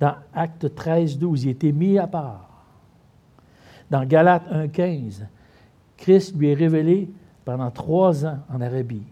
Dans 0.00 0.14
Acte 0.32 0.74
13, 0.74 1.18
12, 1.18 1.44
il 1.44 1.48
a 1.48 1.50
été 1.52 1.72
mis 1.72 1.98
à 1.98 2.06
part. 2.06 2.66
Dans 3.90 4.04
Galates 4.04 4.46
1, 4.50 4.68
15, 4.68 5.26
Christ 5.96 6.36
lui 6.36 6.50
est 6.50 6.54
révélé 6.54 7.10
pendant 7.44 7.70
trois 7.70 8.26
ans 8.26 8.38
en 8.52 8.60
Arabie. 8.60 9.06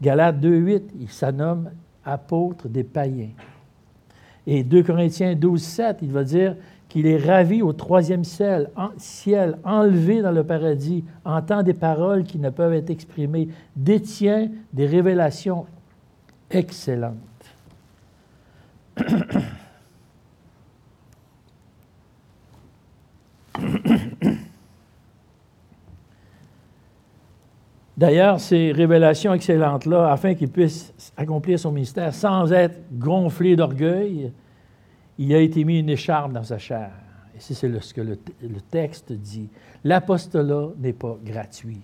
Galates 0.00 0.40
2, 0.40 0.56
8, 0.56 0.92
il 1.00 1.08
s'anomme 1.08 1.70
apôtre 2.04 2.68
des 2.68 2.84
païens. 2.84 3.30
Et 4.46 4.62
2 4.62 4.82
Corinthiens 4.82 5.34
12, 5.34 5.62
7, 5.62 5.98
il 6.02 6.12
va 6.12 6.22
dire 6.22 6.56
qu'il 6.96 7.06
est 7.06 7.18
ravi 7.18 7.60
au 7.60 7.74
troisième 7.74 8.24
ciel, 8.24 8.70
ciel, 8.96 9.58
enlevé 9.64 10.22
dans 10.22 10.30
le 10.30 10.44
paradis, 10.44 11.04
entend 11.26 11.62
des 11.62 11.74
paroles 11.74 12.24
qui 12.24 12.38
ne 12.38 12.48
peuvent 12.48 12.72
être 12.72 12.88
exprimées, 12.88 13.48
détient 13.76 14.48
des 14.72 14.86
révélations 14.86 15.66
excellentes. 16.50 17.14
D'ailleurs, 27.98 28.40
ces 28.40 28.72
révélations 28.72 29.34
excellentes-là, 29.34 30.10
afin 30.10 30.34
qu'il 30.34 30.48
puisse 30.48 30.94
accomplir 31.14 31.58
son 31.58 31.72
ministère 31.72 32.14
sans 32.14 32.50
être 32.54 32.80
gonflé 32.90 33.54
d'orgueil, 33.54 34.32
il 35.18 35.34
a 35.34 35.40
été 35.40 35.64
mis 35.64 35.80
une 35.80 35.88
écharpe 35.88 36.32
dans 36.32 36.42
sa 36.42 36.58
chair. 36.58 36.90
Et 37.34 37.40
c'est 37.40 37.54
ce 37.54 37.94
que 37.94 38.00
le, 38.00 38.16
texte 38.70 39.12
dit. 39.12 39.48
L'apostolat 39.84 40.68
n'est 40.78 40.92
pas 40.92 41.18
gratuit. 41.22 41.82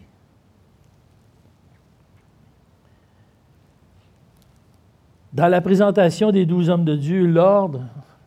Dans 5.33 5.49
la 5.49 5.61
présentation 5.61 6.31
des 6.31 6.45
douze 6.45 6.69
hommes 6.69 6.85
de 6.85 6.97
Dieu, 6.97 7.27
l'ordre 7.27 7.85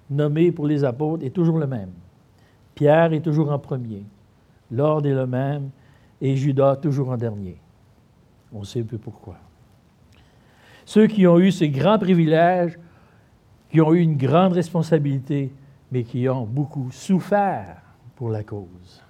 nommé 0.10 0.52
pour 0.52 0.68
les 0.68 0.84
apôtres 0.84 1.24
est 1.24 1.32
toujours 1.32 1.60
le 1.60 1.68
même. 1.68 1.92
Pierre 2.74 3.14
est 3.14 3.22
toujours 3.22 3.52
en 3.52 3.60
premier. 3.60 4.04
L'ordre 4.72 5.08
est 5.08 5.14
le 5.14 5.28
même 5.28 5.70
et 6.20 6.36
Judas 6.36 6.78
toujours 6.78 7.10
en 7.10 7.18
dernier. 7.18 7.58
On 8.52 8.64
sait 8.64 8.82
un 8.82 8.86
peu 8.86 8.98
pourquoi. 8.98 9.38
Ceux 10.86 11.08
qui 11.08 11.26
ont 11.26 11.40
eu 11.40 11.52
ces 11.52 11.70
grands 11.70 11.98
privilèges, 11.98 12.78
qui 13.76 13.82
ont 13.82 13.94
eu 13.94 14.00
une 14.00 14.16
grande 14.16 14.54
responsabilité, 14.54 15.52
mais 15.92 16.04
qui 16.04 16.30
ont 16.30 16.46
beaucoup 16.46 16.92
souffert 16.92 17.76
pour 18.16 18.30
la 18.30 18.42
cause. 18.42 19.04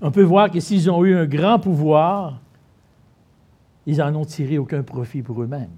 On 0.00 0.12
peut 0.12 0.22
voir 0.22 0.52
que 0.52 0.60
s'ils 0.60 0.88
ont 0.88 1.04
eu 1.04 1.16
un 1.16 1.26
grand 1.26 1.58
pouvoir, 1.58 2.40
ils 3.86 3.96
n'en 3.96 4.14
ont 4.14 4.24
tiré 4.24 4.56
aucun 4.56 4.84
profit 4.84 5.20
pour 5.20 5.42
eux-mêmes. 5.42 5.72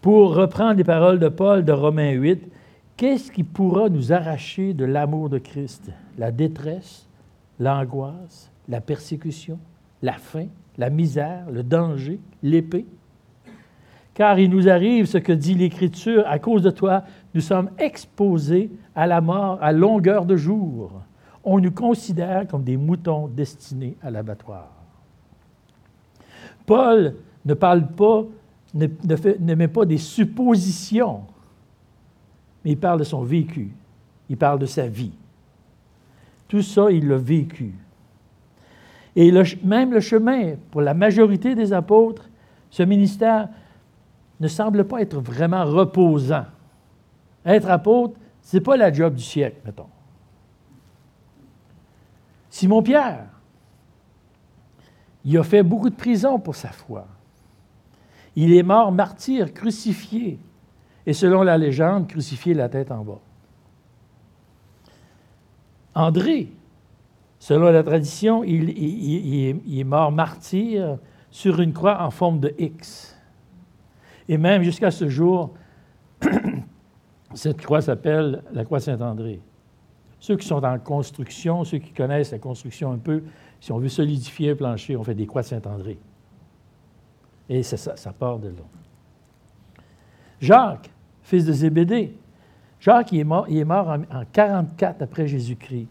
Pour 0.00 0.36
reprendre 0.36 0.74
les 0.74 0.84
paroles 0.84 1.18
de 1.18 1.28
Paul 1.28 1.64
de 1.64 1.72
Romains 1.72 2.12
8, 2.12 2.48
qu'est-ce 2.96 3.32
qui 3.32 3.42
pourra 3.42 3.88
nous 3.88 4.12
arracher 4.12 4.72
de 4.72 4.84
l'amour 4.84 5.30
de 5.30 5.38
Christ? 5.38 5.90
La 6.16 6.30
détresse, 6.30 7.08
l'angoisse, 7.58 8.52
la 8.68 8.80
persécution, 8.80 9.58
la 10.00 10.12
faim, 10.12 10.46
la 10.78 10.90
misère, 10.90 11.50
le 11.50 11.64
danger, 11.64 12.20
l'épée? 12.44 12.86
Car 14.14 14.38
il 14.38 14.50
nous 14.50 14.68
arrive 14.68 15.06
ce 15.06 15.18
que 15.18 15.32
dit 15.32 15.54
l'Écriture, 15.54 16.24
à 16.26 16.38
cause 16.38 16.62
de 16.62 16.70
toi, 16.70 17.04
nous 17.34 17.40
sommes 17.40 17.70
exposés 17.78 18.70
à 18.94 19.06
la 19.06 19.20
mort 19.20 19.58
à 19.62 19.72
longueur 19.72 20.26
de 20.26 20.36
jour. 20.36 20.92
On 21.44 21.58
nous 21.58 21.72
considère 21.72 22.46
comme 22.46 22.62
des 22.62 22.76
moutons 22.76 23.28
destinés 23.28 23.96
à 24.02 24.10
l'abattoir. 24.10 24.68
Paul 26.66 27.14
ne 27.44 27.54
parle 27.54 27.86
pas, 27.88 28.24
ne, 28.74 28.86
ne 29.40 29.54
met 29.54 29.68
pas 29.68 29.84
des 29.84 29.98
suppositions 29.98 31.22
mais 32.64 32.72
il 32.72 32.78
parle 32.78 33.00
de 33.00 33.04
son 33.04 33.22
vécu, 33.22 33.70
il 34.28 34.36
parle 34.36 34.58
de 34.58 34.66
sa 34.66 34.86
vie. 34.86 35.12
Tout 36.48 36.62
ça, 36.62 36.90
il 36.90 37.08
l'a 37.08 37.16
vécu. 37.16 37.72
Et 39.16 39.32
même 39.62 39.92
le 39.92 40.00
chemin, 40.00 40.54
pour 40.70 40.80
la 40.80 40.94
majorité 40.94 41.54
des 41.54 41.72
apôtres, 41.72 42.28
ce 42.70 42.82
ministère 42.82 43.48
ne 44.42 44.48
semble 44.48 44.84
pas 44.84 45.00
être 45.00 45.20
vraiment 45.20 45.64
reposant. 45.64 46.44
Être 47.46 47.70
apôtre, 47.70 48.18
ce 48.42 48.56
n'est 48.56 48.62
pas 48.62 48.76
la 48.76 48.92
job 48.92 49.14
du 49.14 49.22
siècle, 49.22 49.58
mettons. 49.64 49.86
Simon-Pierre, 52.50 53.26
il 55.24 55.38
a 55.38 55.44
fait 55.44 55.62
beaucoup 55.62 55.88
de 55.88 55.94
prison 55.94 56.40
pour 56.40 56.56
sa 56.56 56.68
foi. 56.68 57.06
Il 58.34 58.52
est 58.52 58.64
mort 58.64 58.90
martyr, 58.90 59.54
crucifié 59.54 60.38
et 61.06 61.12
selon 61.12 61.42
la 61.42 61.56
légende, 61.56 62.08
crucifié 62.08 62.52
la 62.52 62.68
tête 62.68 62.90
en 62.90 63.04
bas. 63.04 63.20
André, 65.94 66.48
selon 67.38 67.70
la 67.70 67.82
tradition, 67.82 68.42
il, 68.42 68.70
est 69.78 69.84
mort 69.84 70.10
martyr 70.10 70.98
sur 71.30 71.60
une 71.60 71.72
croix 71.72 72.02
en 72.02 72.10
forme 72.10 72.40
de 72.40 72.54
X. 72.58 73.16
Et 74.28 74.38
même 74.38 74.62
jusqu'à 74.62 74.90
ce 74.90 75.08
jour, 75.08 75.54
cette 77.34 77.60
croix 77.60 77.80
s'appelle 77.80 78.42
la 78.52 78.64
croix 78.64 78.80
Saint-André. 78.80 79.40
Ceux 80.20 80.36
qui 80.36 80.46
sont 80.46 80.62
en 80.64 80.78
construction, 80.78 81.64
ceux 81.64 81.78
qui 81.78 81.92
connaissent 81.92 82.30
la 82.30 82.38
construction 82.38 82.92
un 82.92 82.98
peu, 82.98 83.22
si 83.60 83.72
on 83.72 83.78
veut 83.78 83.88
solidifier 83.88 84.50
un 84.50 84.54
plancher, 84.56 84.96
on 84.96 85.02
fait 85.02 85.14
des 85.14 85.26
croix 85.26 85.42
Saint-André. 85.42 85.98
Et 87.48 87.62
ça, 87.62 87.76
ça 87.96 88.12
part 88.12 88.38
de 88.38 88.48
là. 88.48 89.82
Jacques, 90.40 90.90
fils 91.22 91.44
de 91.44 91.52
Zébédée. 91.52 92.16
Jacques 92.80 93.12
il 93.12 93.20
est 93.20 93.24
mort, 93.24 93.46
il 93.48 93.58
est 93.58 93.64
mort 93.64 93.88
en, 93.88 94.24
44 94.32 95.02
après 95.02 95.26
Jésus-Christ 95.26 95.88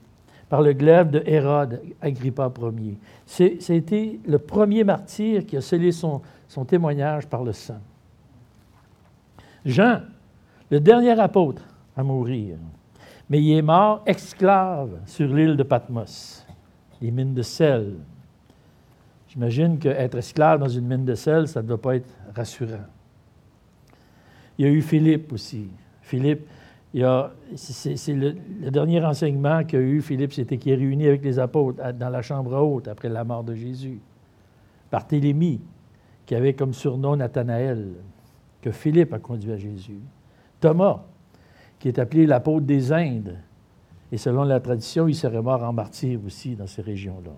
par 0.50 0.62
le 0.62 0.74
glaive 0.74 1.10
de 1.10 1.24
Hérode, 1.26 1.82
Agrippa 2.02 2.52
Ier. 2.78 2.98
C'était 3.26 4.20
le 4.26 4.38
premier 4.38 4.84
martyr 4.84 5.46
qui 5.46 5.56
a 5.56 5.62
scellé 5.62 5.94
son, 5.94 6.22
son 6.50 6.66
témoignage 6.66 7.26
par 7.28 7.46
le 7.46 7.54
sang. 7.54 7.80
Jean, 9.66 10.02
le 10.70 10.80
dernier 10.80 11.20
apôtre 11.20 11.64
à 11.96 12.04
mourir, 12.04 12.58
mais 13.30 13.42
il 13.42 13.58
est 13.58 13.62
mort 13.62 14.02
esclave 14.06 15.00
sur 15.06 15.28
l'île 15.28 15.56
de 15.56 15.64
Patmos, 15.64 16.46
les 17.02 17.12
mines 17.12 17.34
de 17.34 17.42
sel. 17.42 17.96
J'imagine 19.28 19.80
qu'être 19.80 20.16
esclave 20.18 20.60
dans 20.60 20.68
une 20.68 20.88
mine 20.88 21.06
de 21.06 21.16
sel, 21.16 21.48
ça 21.48 21.62
ne 21.62 21.68
doit 21.68 21.82
pas 21.82 21.96
être 21.96 22.10
rassurant. 22.36 22.86
Il 24.58 24.66
y 24.66 24.68
a 24.68 24.72
eu 24.72 24.82
Philippe 24.82 25.32
aussi. 25.32 25.70
Philippe, 26.02 26.46
c'est 27.56 28.14
le, 28.14 28.34
dernier 28.70 29.00
renseignement 29.00 29.64
qu'a 29.64 29.80
eu 29.80 30.02
Philippe, 30.02 30.34
c'était 30.34 30.58
qu'il 30.58 30.74
est 30.74 30.76
réuni 30.76 31.08
avec 31.08 31.24
les 31.24 31.40
apôtres 31.40 31.82
dans 31.94 32.10
la 32.10 32.22
chambre 32.22 32.54
haute 32.62 32.88
après 32.88 33.10
la 33.10 33.24
mort 33.24 33.44
de 33.44 33.56
Jésus. 33.56 34.00
Barthélemy, 34.92 35.62
qui 36.26 36.36
avait 36.36 36.54
comme 36.54 36.74
surnom 36.74 37.16
Nathanaël, 37.16 37.94
que 38.62 38.72
Philippe 38.72 39.14
a 39.14 39.20
conduit 39.20 39.52
à 39.52 39.58
Jésus. 39.58 40.00
Thomas, 40.60 41.04
qui 41.80 41.88
est 41.88 42.00
appelé 42.00 42.26
l'apôtre 42.26 42.66
des 42.66 42.92
Indes. 42.94 43.40
Et 44.12 44.18
selon 44.18 44.44
la 44.44 44.60
tradition, 44.60 45.08
il 45.08 45.16
serait 45.16 45.42
mort 45.42 45.64
en 45.64 45.74
martyr 45.74 46.20
aussi 46.26 46.56
dans 46.56 46.68
ces 46.68 46.82
régions-là. 46.82 47.32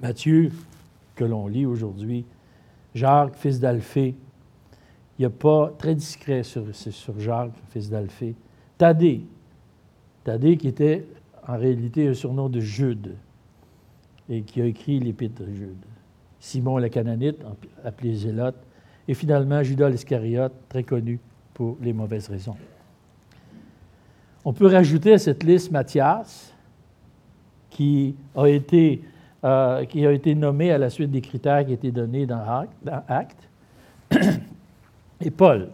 Matthieu, 0.00 0.50
que 1.14 1.24
l'on 1.24 1.46
lit 1.46 1.66
aujourd'hui, 1.66 2.24
Jacques, 2.94 3.36
fils 3.36 3.60
d'Alphée, 3.60 4.14
il 5.18 5.22
n'y 5.22 5.26
a 5.26 5.30
pas 5.30 5.72
très 5.78 5.94
discret 5.94 6.42
sur, 6.42 6.64
Jacques, 7.18 7.52
fils 7.68 7.90
d'Alphée. 7.90 8.34
Thaddée. 8.78 9.22
Thaddée 10.24 10.56
qui 10.56 10.68
était 10.68 11.06
en 11.46 11.58
réalité 11.58 12.08
un 12.08 12.14
surnom 12.14 12.48
de 12.48 12.60
Jude 12.60 13.16
et 14.28 14.42
qui 14.42 14.62
a 14.62 14.64
écrit 14.64 14.98
l'épître 14.98 15.42
de 15.42 15.52
Jude. 15.52 15.84
Simon 16.40 16.78
le 16.78 16.88
Cananite, 16.88 17.44
appelé 17.84 18.14
Zélote. 18.14 18.56
Et 19.08 19.14
finalement, 19.14 19.62
Judas 19.62 19.88
l'Iscariote, 19.88 20.52
très 20.68 20.82
connu 20.82 21.18
pour 21.54 21.76
les 21.80 21.92
mauvaises 21.92 22.28
raisons. 22.28 22.56
On 24.44 24.52
peut 24.52 24.66
rajouter 24.66 25.14
à 25.14 25.18
cette 25.18 25.42
liste 25.44 25.70
Matthias, 25.70 26.52
qui 27.70 28.14
a 28.36 28.46
été, 28.46 29.02
euh, 29.44 29.84
qui 29.84 30.06
a 30.06 30.12
été 30.12 30.34
nommé 30.34 30.70
à 30.70 30.78
la 30.78 30.90
suite 30.90 31.10
des 31.10 31.20
critères 31.20 31.64
qui 31.64 31.72
étaient 31.72 31.90
donnés 31.90 32.26
dans 32.26 32.66
Actes. 33.08 33.48
et 35.20 35.30
Paul. 35.30 35.68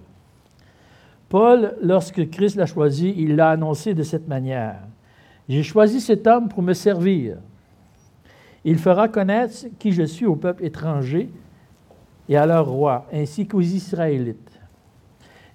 Paul, 1.29 1.75
lorsque 1.83 2.31
Christ 2.31 2.57
l'a 2.57 2.67
choisi, 2.67 3.15
il 3.17 3.37
l'a 3.37 3.51
annoncé 3.51 3.95
de 3.95 4.03
cette 4.03 4.29
manière. 4.29 4.77
J'ai 5.49 5.63
choisi 5.63 6.01
cet 6.01 6.27
homme 6.27 6.49
pour 6.49 6.63
me 6.63 6.73
servir. 6.73 7.37
Il 8.65 8.79
fera 8.79 9.09
connaître 9.09 9.67
qui 9.79 9.93
je 9.93 10.03
suis 10.03 10.27
au 10.27 10.37
peuple 10.37 10.65
étranger 10.65 11.31
et 12.29 12.37
à 12.37 12.47
leur 12.47 12.69
roi, 12.69 13.07
ainsi 13.13 13.47
qu'aux 13.47 13.61
Israélites. 13.61 14.61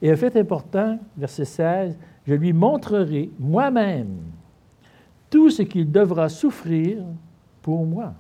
Et 0.02 0.12
un 0.12 0.16
fait 0.16 0.36
important, 0.36 1.00
verset 1.16 1.46
16, 1.46 1.98
je 2.26 2.34
lui 2.34 2.52
montrerai 2.52 3.30
moi-même 3.40 4.18
tout 5.30 5.50
ce 5.50 5.62
qu'il 5.62 5.92
devra 5.92 6.30
souffrir 6.30 7.04
pour 7.62 7.86
moi. 7.86 8.14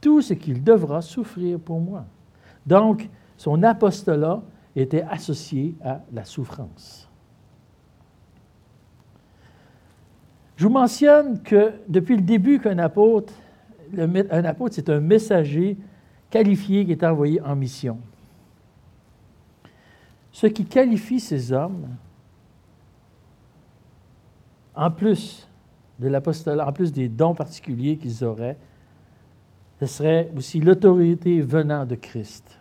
Tout 0.00 0.22
ce 0.22 0.34
qu'il 0.34 0.62
devra 0.62 1.02
souffrir 1.02 1.58
pour 1.58 1.80
moi. 1.80 2.04
Donc, 2.66 3.08
son 3.36 3.62
apostolat 3.62 4.42
était 4.74 5.02
associé 5.02 5.74
à 5.84 6.00
la 6.12 6.24
souffrance. 6.24 7.08
Je 10.56 10.66
vous 10.66 10.72
mentionne 10.72 11.40
que 11.42 11.72
depuis 11.88 12.16
le 12.16 12.22
début 12.22 12.60
qu'un 12.60 12.78
apôtre, 12.78 13.32
un 13.96 14.44
apôtre, 14.44 14.74
c'est 14.74 14.90
un 14.90 15.00
messager 15.00 15.78
qualifié 16.30 16.86
qui 16.86 16.92
est 16.92 17.04
envoyé 17.04 17.40
en 17.42 17.56
mission. 17.56 17.98
Ce 20.32 20.46
qui 20.46 20.64
qualifie 20.64 21.20
ces 21.20 21.52
hommes, 21.52 21.88
en 24.74 24.90
plus 24.90 25.48
de 25.98 26.08
l'apostolat, 26.08 26.66
en 26.66 26.72
plus 26.72 26.92
des 26.92 27.08
dons 27.08 27.34
particuliers 27.34 27.96
qu'ils 27.96 28.24
auraient, 28.24 28.56
ce 29.80 29.86
serait 29.86 30.30
aussi 30.36 30.60
l'autorité 30.60 31.40
venant 31.40 31.84
de 31.84 31.96
Christ. 31.96 32.59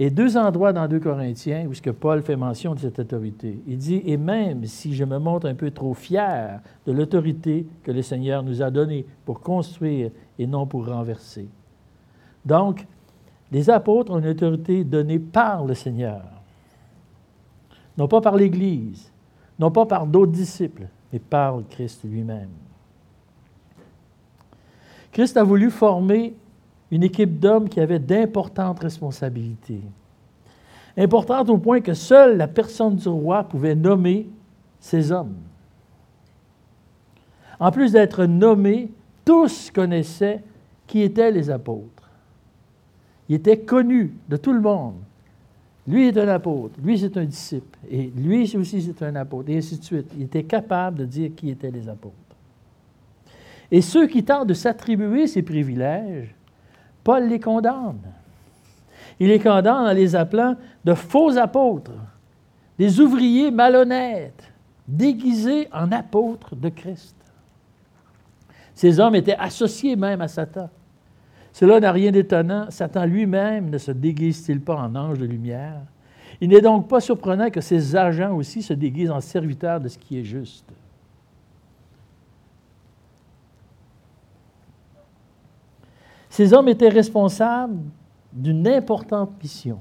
Et 0.00 0.10
deux 0.10 0.36
endroits 0.36 0.72
dans 0.72 0.86
2 0.86 1.00
Corinthiens 1.00 1.66
où 1.66 1.74
ce 1.74 1.82
que 1.82 1.90
Paul 1.90 2.22
fait 2.22 2.36
mention 2.36 2.74
de 2.74 2.78
cette 2.78 3.00
autorité. 3.00 3.60
Il 3.66 3.78
dit, 3.78 4.00
et 4.06 4.16
même 4.16 4.64
si 4.64 4.94
je 4.94 5.04
me 5.04 5.18
montre 5.18 5.48
un 5.48 5.54
peu 5.54 5.72
trop 5.72 5.92
fier 5.92 6.60
de 6.86 6.92
l'autorité 6.92 7.66
que 7.82 7.90
le 7.90 8.02
Seigneur 8.02 8.44
nous 8.44 8.62
a 8.62 8.70
donnée 8.70 9.04
pour 9.24 9.40
construire 9.40 10.10
et 10.38 10.46
non 10.46 10.66
pour 10.66 10.86
renverser. 10.86 11.48
Donc, 12.44 12.86
les 13.50 13.70
apôtres 13.70 14.12
ont 14.12 14.20
une 14.20 14.28
autorité 14.28 14.84
donnée 14.84 15.18
par 15.18 15.64
le 15.64 15.74
Seigneur, 15.74 16.22
non 17.96 18.06
pas 18.06 18.20
par 18.20 18.36
l'Église, 18.36 19.10
non 19.58 19.70
pas 19.70 19.86
par 19.86 20.06
d'autres 20.06 20.32
disciples, 20.32 20.86
mais 21.12 21.18
par 21.18 21.56
le 21.56 21.64
Christ 21.64 22.04
lui-même. 22.04 22.50
Christ 25.10 25.36
a 25.36 25.42
voulu 25.42 25.70
former 25.70 26.36
une 26.90 27.02
équipe 27.02 27.38
d'hommes 27.38 27.68
qui 27.68 27.80
avait 27.80 27.98
d'importantes 27.98 28.80
responsabilités. 28.80 29.82
Importantes 30.96 31.48
au 31.50 31.58
point 31.58 31.80
que 31.80 31.94
seule 31.94 32.36
la 32.36 32.48
personne 32.48 32.96
du 32.96 33.08
roi 33.08 33.44
pouvait 33.44 33.74
nommer 33.74 34.28
ces 34.80 35.12
hommes. 35.12 35.36
En 37.60 37.70
plus 37.70 37.92
d'être 37.92 38.24
nommés, 38.24 38.90
tous 39.24 39.70
connaissaient 39.70 40.42
qui 40.86 41.02
étaient 41.02 41.30
les 41.30 41.50
apôtres. 41.50 42.10
Ils 43.28 43.36
étaient 43.36 43.58
connus 43.58 44.14
de 44.28 44.36
tout 44.36 44.52
le 44.52 44.60
monde. 44.60 44.94
Lui 45.86 46.08
est 46.08 46.18
un 46.18 46.28
apôtre, 46.28 46.74
lui 46.82 46.98
c'est 46.98 47.16
un 47.16 47.24
disciple, 47.24 47.78
et 47.90 48.12
lui 48.14 48.54
aussi 48.56 48.82
c'est 48.82 49.02
un 49.02 49.16
apôtre, 49.16 49.48
et 49.48 49.56
ainsi 49.56 49.78
de 49.78 49.84
suite. 49.84 50.12
Il 50.16 50.24
était 50.24 50.42
capable 50.42 50.98
de 50.98 51.04
dire 51.06 51.30
qui 51.34 51.48
étaient 51.48 51.70
les 51.70 51.88
apôtres. 51.88 52.14
Et 53.70 53.80
ceux 53.80 54.06
qui 54.06 54.22
tentent 54.22 54.48
de 54.48 54.54
s'attribuer 54.54 55.26
ces 55.26 55.42
privilèges, 55.42 56.34
Paul 57.08 57.26
les 57.26 57.40
condamne. 57.40 58.02
Il 59.18 59.28
les 59.28 59.38
condamne 59.38 59.86
en 59.86 59.92
les 59.94 60.14
appelant 60.14 60.56
de 60.84 60.92
faux 60.92 61.38
apôtres, 61.38 61.94
des 62.78 63.00
ouvriers 63.00 63.50
malhonnêtes, 63.50 64.52
déguisés 64.86 65.68
en 65.72 65.90
apôtres 65.90 66.54
de 66.54 66.68
Christ. 66.68 67.16
Ces 68.74 69.00
hommes 69.00 69.14
étaient 69.14 69.38
associés 69.38 69.96
même 69.96 70.20
à 70.20 70.28
Satan. 70.28 70.68
Cela 71.54 71.80
n'a 71.80 71.92
rien 71.92 72.12
d'étonnant. 72.12 72.70
Satan 72.70 73.06
lui-même 73.06 73.70
ne 73.70 73.78
se 73.78 73.92
déguise-t-il 73.92 74.60
pas 74.60 74.76
en 74.76 74.94
ange 74.94 75.18
de 75.18 75.24
lumière? 75.24 75.80
Il 76.42 76.50
n'est 76.50 76.60
donc 76.60 76.88
pas 76.88 77.00
surprenant 77.00 77.48
que 77.48 77.62
ses 77.62 77.96
agents 77.96 78.36
aussi 78.36 78.60
se 78.60 78.74
déguisent 78.74 79.10
en 79.10 79.22
serviteurs 79.22 79.80
de 79.80 79.88
ce 79.88 79.96
qui 79.96 80.18
est 80.18 80.24
juste. 80.24 80.70
Ces 86.38 86.52
hommes 86.52 86.68
étaient 86.68 86.88
responsables 86.88 87.80
d'une 88.32 88.68
importante 88.68 89.32
mission. 89.42 89.80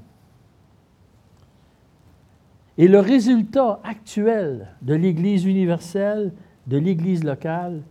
Et 2.79 2.87
le 2.87 2.99
résultat 2.99 3.79
actuel 3.83 4.69
de 4.81 4.95
l'Église 4.95 5.45
universelle, 5.45 6.33
de 6.65 6.79
l'Église 6.79 7.23
locale, 7.23 7.83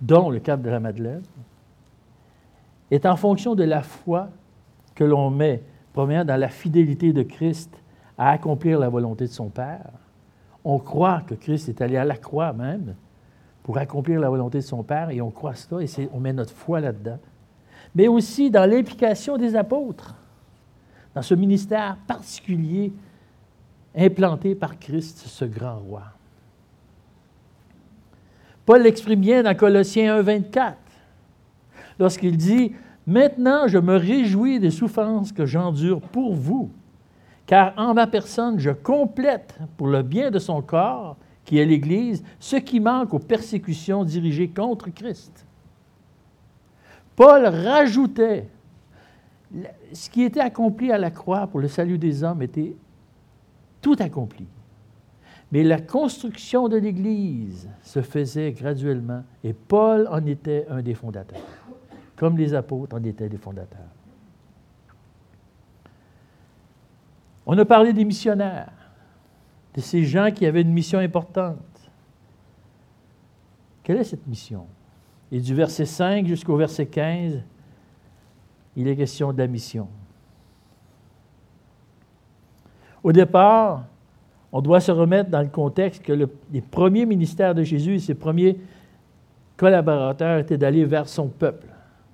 dont 0.00 0.30
le 0.30 0.38
Cap 0.38 0.62
de 0.62 0.70
la 0.70 0.78
Madeleine, 0.78 1.24
est 2.92 3.06
en 3.06 3.16
fonction 3.16 3.56
de 3.56 3.64
la 3.64 3.82
foi 3.82 4.28
que 4.94 5.02
l'on 5.02 5.28
met, 5.28 5.60
premièrement, 5.92 6.26
dans 6.26 6.38
la 6.38 6.48
fidélité 6.48 7.12
de 7.12 7.24
Christ 7.24 7.76
à 8.16 8.30
accomplir 8.30 8.78
la 8.78 8.88
volonté 8.88 9.24
de 9.24 9.32
son 9.32 9.48
Père. 9.48 9.90
On 10.62 10.78
croit 10.78 11.22
que 11.26 11.34
Christ 11.34 11.68
est 11.68 11.80
allé 11.80 11.96
à 11.96 12.04
la 12.04 12.16
croix 12.16 12.52
même 12.52 12.94
pour 13.64 13.78
accomplir 13.78 14.20
la 14.20 14.30
volonté 14.30 14.58
de 14.58 14.62
son 14.62 14.84
Père, 14.84 15.10
et 15.10 15.20
on 15.20 15.32
croit 15.32 15.56
cela, 15.56 15.82
et 15.82 16.08
on 16.14 16.20
met 16.20 16.32
notre 16.32 16.54
foi 16.54 16.78
là-dedans 16.78 17.18
mais 17.94 18.08
aussi 18.08 18.50
dans 18.50 18.68
l'implication 18.68 19.36
des 19.36 19.56
apôtres, 19.56 20.14
dans 21.14 21.22
ce 21.22 21.34
ministère 21.34 21.96
particulier 22.06 22.92
implanté 23.96 24.54
par 24.54 24.78
Christ, 24.78 25.18
ce 25.26 25.44
grand 25.44 25.78
roi. 25.78 26.02
Paul 28.64 28.82
l'exprime 28.82 29.20
bien 29.20 29.42
dans 29.42 29.54
Colossiens 29.54 30.16
1, 30.18 30.22
24, 30.22 30.76
lorsqu'il 31.98 32.36
dit 32.36 32.72
Maintenant 33.06 33.66
je 33.66 33.78
me 33.78 33.96
réjouis 33.96 34.60
des 34.60 34.70
souffrances 34.70 35.32
que 35.32 35.46
j'endure 35.46 36.00
pour 36.00 36.34
vous, 36.34 36.70
car 37.46 37.72
en 37.76 37.94
ma 37.94 38.06
personne 38.06 38.60
je 38.60 38.70
complète 38.70 39.58
pour 39.76 39.88
le 39.88 40.02
bien 40.02 40.30
de 40.30 40.38
son 40.38 40.62
corps, 40.62 41.16
qui 41.44 41.58
est 41.58 41.64
l'Église, 41.64 42.22
ce 42.38 42.56
qui 42.56 42.78
manque 42.78 43.12
aux 43.12 43.18
persécutions 43.18 44.04
dirigées 44.04 44.50
contre 44.50 44.90
Christ. 44.90 45.44
Paul 47.20 47.44
rajoutait, 47.44 48.48
ce 49.92 50.08
qui 50.08 50.22
était 50.22 50.40
accompli 50.40 50.90
à 50.90 50.96
la 50.96 51.10
croix 51.10 51.46
pour 51.48 51.60
le 51.60 51.68
salut 51.68 51.98
des 51.98 52.24
hommes 52.24 52.40
était 52.40 52.74
tout 53.82 53.96
accompli. 53.98 54.46
Mais 55.52 55.62
la 55.62 55.82
construction 55.82 56.66
de 56.68 56.78
l'Église 56.78 57.68
se 57.82 58.00
faisait 58.00 58.52
graduellement 58.52 59.22
et 59.44 59.52
Paul 59.52 60.08
en 60.10 60.24
était 60.24 60.66
un 60.70 60.80
des 60.80 60.94
fondateurs, 60.94 61.42
comme 62.16 62.38
les 62.38 62.54
apôtres 62.54 62.96
en 62.96 63.04
étaient 63.04 63.28
des 63.28 63.36
fondateurs. 63.36 63.80
On 67.44 67.58
a 67.58 67.66
parlé 67.66 67.92
des 67.92 68.06
missionnaires, 68.06 68.72
de 69.74 69.82
ces 69.82 70.04
gens 70.04 70.30
qui 70.30 70.46
avaient 70.46 70.62
une 70.62 70.72
mission 70.72 70.98
importante. 71.00 71.90
Quelle 73.82 73.98
est 73.98 74.04
cette 74.04 74.26
mission? 74.26 74.66
Et 75.32 75.40
du 75.40 75.54
verset 75.54 75.84
5 75.84 76.26
jusqu'au 76.26 76.56
verset 76.56 76.86
15, 76.86 77.40
il 78.76 78.88
est 78.88 78.96
question 78.96 79.32
de 79.32 79.38
la 79.38 79.46
mission. 79.46 79.88
Au 83.02 83.12
départ, 83.12 83.84
on 84.52 84.60
doit 84.60 84.80
se 84.80 84.90
remettre 84.90 85.30
dans 85.30 85.42
le 85.42 85.48
contexte 85.48 86.02
que 86.02 86.12
les 86.12 86.60
premiers 86.60 87.06
ministères 87.06 87.54
de 87.54 87.62
Jésus 87.62 87.94
et 87.94 87.98
ses 88.00 88.14
premiers 88.14 88.58
collaborateurs 89.56 90.38
étaient 90.38 90.58
d'aller 90.58 90.84
vers 90.84 91.08
son 91.08 91.28
peuple, 91.28 91.66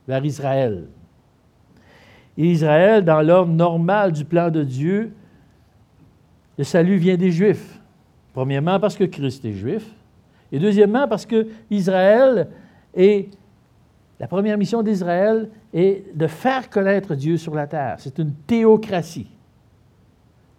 vers 0.07 0.25
Israël. 0.25 0.87
Et 2.37 2.51
Israël, 2.51 3.05
dans 3.05 3.23
l'ordre 3.23 3.53
normal 3.53 4.13
du 4.13 4.25
plan 4.25 4.51
de 4.51 4.63
Dieu, 4.63 5.15
le 6.59 6.65
salut 6.65 6.97
vient 6.97 7.17
des 7.17 7.31
Juifs. 7.31 7.81
Premièrement 8.35 8.79
parce 8.79 8.97
que 8.97 9.05
Christ 9.05 9.45
est 9.47 9.55
juif, 9.55 9.91
et 10.53 10.59
deuxièmement 10.59 11.09
parce 11.09 11.25
que 11.25 11.47
Israël 11.71 12.49
et 12.97 13.29
la 14.19 14.27
première 14.27 14.57
mission 14.57 14.83
d'Israël 14.83 15.51
est 15.75 16.17
de 16.17 16.27
faire 16.27 16.71
connaître 16.71 17.15
Dieu 17.15 17.37
sur 17.37 17.55
la 17.55 17.67
terre. 17.67 17.97
C'est 17.99 18.19
une 18.19 18.33
théocratie. 18.33 19.31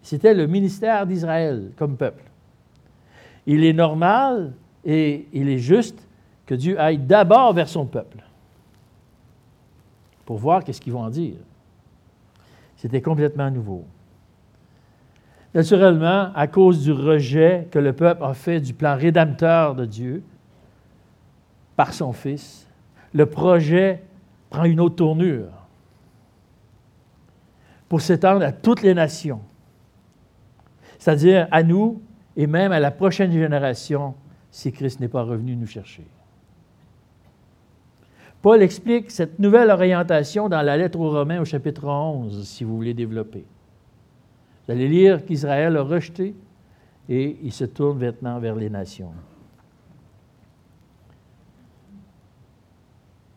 C'était 0.00 0.32
le 0.32 0.46
ministère 0.46 1.06
d'Israël 1.06 1.72
comme 1.76 1.96
peuple. 1.96 2.22
Il 3.46 3.64
est 3.64 3.72
normal 3.72 4.52
et 4.84 5.26
il 5.32 5.48
est 5.48 5.58
juste 5.58 6.06
que 6.46 6.54
Dieu 6.54 6.80
aille 6.80 6.98
d'abord 6.98 7.52
vers 7.52 7.68
son 7.68 7.84
peuple 7.84 8.24
pour 10.24 10.38
voir 10.38 10.62
qu'est-ce 10.62 10.80
qu'ils 10.80 10.92
vont 10.92 11.02
en 11.02 11.10
dire. 11.10 11.36
C'était 12.76 13.02
complètement 13.02 13.50
nouveau. 13.50 13.84
Naturellement, 15.54 16.30
à 16.34 16.46
cause 16.46 16.84
du 16.84 16.92
rejet 16.92 17.66
que 17.70 17.78
le 17.78 17.92
peuple 17.92 18.22
a 18.22 18.34
fait 18.34 18.60
du 18.60 18.74
plan 18.74 18.96
rédempteur 18.96 19.74
de 19.74 19.84
Dieu, 19.84 20.22
par 21.78 21.94
son 21.94 22.12
Fils, 22.12 22.66
le 23.14 23.24
projet 23.24 24.02
prend 24.50 24.64
une 24.64 24.80
autre 24.80 24.96
tournure 24.96 25.46
pour 27.88 28.00
s'étendre 28.00 28.44
à 28.44 28.50
toutes 28.50 28.82
les 28.82 28.94
nations, 28.94 29.40
c'est-à-dire 30.98 31.46
à 31.52 31.62
nous 31.62 32.02
et 32.36 32.48
même 32.48 32.72
à 32.72 32.80
la 32.80 32.90
prochaine 32.90 33.30
génération 33.30 34.16
si 34.50 34.72
Christ 34.72 34.98
n'est 34.98 35.06
pas 35.06 35.22
revenu 35.22 35.54
nous 35.54 35.68
chercher. 35.68 36.04
Paul 38.42 38.60
explique 38.60 39.12
cette 39.12 39.38
nouvelle 39.38 39.70
orientation 39.70 40.48
dans 40.48 40.62
la 40.62 40.76
lettre 40.76 40.98
aux 40.98 41.10
Romains 41.10 41.40
au 41.40 41.44
chapitre 41.44 41.86
11, 41.86 42.44
si 42.44 42.64
vous 42.64 42.74
voulez 42.74 42.94
développer. 42.94 43.44
Vous 44.66 44.72
allez 44.72 44.88
lire 44.88 45.24
qu'Israël 45.24 45.76
a 45.76 45.82
rejeté 45.82 46.34
et 47.08 47.38
il 47.40 47.52
se 47.52 47.66
tourne 47.66 48.00
maintenant 48.00 48.40
vers 48.40 48.56
les 48.56 48.68
nations. 48.68 49.12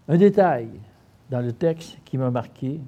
Un 0.07 0.17
détail 0.17 0.69
dans 1.29 1.41
le 1.41 1.53
texte 1.53 1.99
qui 2.03 2.17
m'a 2.17 2.31
marqué, 2.31 2.81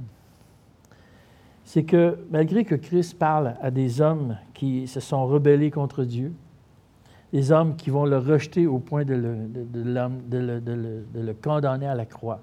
c'est 1.63 1.83
que 1.83 2.17
malgré 2.29 2.65
que 2.65 2.75
Christ 2.75 3.17
parle 3.17 3.55
à 3.61 3.71
des 3.71 4.01
hommes 4.01 4.37
qui 4.53 4.87
se 4.87 4.99
sont 4.99 5.25
rebellés 5.25 5.71
contre 5.71 6.03
Dieu, 6.03 6.33
des 7.31 7.51
hommes 7.51 7.75
qui 7.75 7.89
vont 7.89 8.05
le 8.05 8.17
rejeter 8.17 8.67
au 8.67 8.79
point 8.79 9.05
de 9.05 9.15
le, 9.15 11.33
condamner 11.41 11.87
à 11.87 11.95
la 11.95 12.05
croix, 12.05 12.41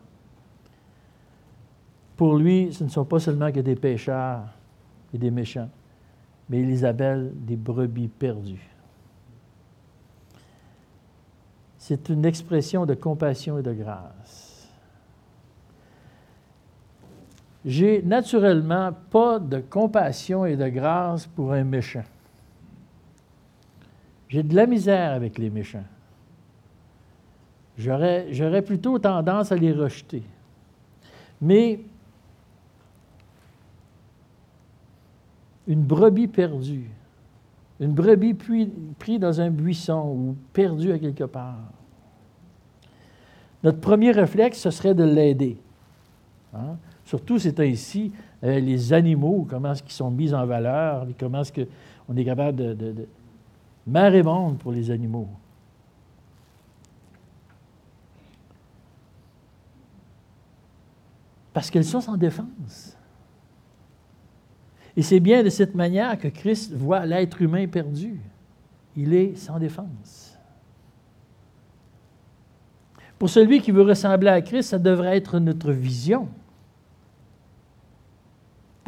pour 2.16 2.36
lui, 2.36 2.72
ce 2.72 2.84
ne 2.84 2.88
sont 2.88 3.04
pas 3.04 3.18
seulement 3.18 3.52
que 3.52 3.60
des 3.60 3.76
pécheurs 3.76 4.42
et 5.14 5.18
des 5.18 5.30
méchants, 5.30 5.70
mais 6.48 6.60
il 6.60 6.68
les 6.68 7.30
des 7.34 7.56
brebis 7.56 8.08
perdues. 8.08 8.68
C'est 11.78 12.08
une 12.08 12.24
expression 12.24 12.84
de 12.84 12.94
compassion 12.94 13.58
et 13.58 13.62
de 13.62 13.72
grâce. 13.72 14.49
J'ai 17.64 18.02
naturellement 18.02 18.92
pas 19.10 19.38
de 19.38 19.60
compassion 19.60 20.46
et 20.46 20.56
de 20.56 20.68
grâce 20.68 21.26
pour 21.26 21.52
un 21.52 21.64
méchant. 21.64 22.04
J'ai 24.28 24.42
de 24.42 24.54
la 24.54 24.66
misère 24.66 25.12
avec 25.12 25.38
les 25.38 25.50
méchants. 25.50 25.84
J'aurais 27.76 28.62
plutôt 28.62 28.98
tendance 28.98 29.52
à 29.52 29.56
les 29.56 29.72
rejeter. 29.72 30.22
Mais 31.40 31.80
une 35.66 35.82
brebis 35.82 36.28
perdue, 36.28 36.90
une 37.78 37.92
brebis 37.92 38.34
prise 38.34 39.20
dans 39.20 39.40
un 39.40 39.50
buisson 39.50 40.08
ou 40.08 40.36
perdue 40.52 40.92
à 40.92 40.98
quelque 40.98 41.24
part, 41.24 41.58
notre 43.62 43.80
premier 43.80 44.10
réflexe, 44.10 44.58
ce 44.58 44.70
serait 44.70 44.94
de 44.94 45.04
l'aider. 45.04 45.58
Hein? 46.54 46.76
Surtout 47.10 47.40
ces 47.40 47.52
temps-ci, 47.52 48.12
euh, 48.44 48.60
les 48.60 48.92
animaux, 48.92 49.44
comment 49.50 49.72
est-ce 49.72 49.82
qu'ils 49.82 49.90
sont 49.90 50.12
mis 50.12 50.32
en 50.32 50.46
valeur, 50.46 51.08
comment 51.18 51.40
est-ce 51.40 51.52
qu'on 51.52 52.16
est 52.16 52.24
capable 52.24 52.56
de, 52.56 52.72
de, 52.72 52.92
de 53.84 54.22
monde 54.22 54.58
pour 54.58 54.70
les 54.70 54.92
animaux. 54.92 55.26
Parce 61.52 61.68
qu'elles 61.68 61.84
sont 61.84 62.00
sans 62.00 62.16
défense. 62.16 62.96
Et 64.96 65.02
c'est 65.02 65.18
bien 65.18 65.42
de 65.42 65.48
cette 65.48 65.74
manière 65.74 66.16
que 66.16 66.28
Christ 66.28 66.72
voit 66.72 67.04
l'être 67.06 67.42
humain 67.42 67.66
perdu. 67.66 68.20
Il 68.96 69.14
est 69.14 69.34
sans 69.34 69.58
défense. 69.58 70.38
Pour 73.18 73.28
celui 73.28 73.60
qui 73.60 73.72
veut 73.72 73.82
ressembler 73.82 74.28
à 74.28 74.40
Christ, 74.40 74.68
ça 74.68 74.78
devrait 74.78 75.16
être 75.16 75.40
notre 75.40 75.72
vision. 75.72 76.28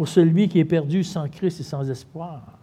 Pour 0.02 0.08
celui 0.08 0.48
qui 0.48 0.58
est 0.58 0.64
perdu 0.64 1.04
sans 1.04 1.28
Christ 1.28 1.60
et 1.60 1.62
sans 1.62 1.88
espoir. 1.88 2.58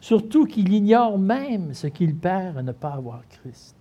Surtout 0.00 0.46
qu'il 0.46 0.72
ignore 0.72 1.18
même 1.18 1.74
ce 1.74 1.88
qu'il 1.88 2.14
perd 2.14 2.56
à 2.56 2.62
ne 2.62 2.70
pas 2.70 2.92
avoir 2.92 3.26
Christ. 3.26 3.74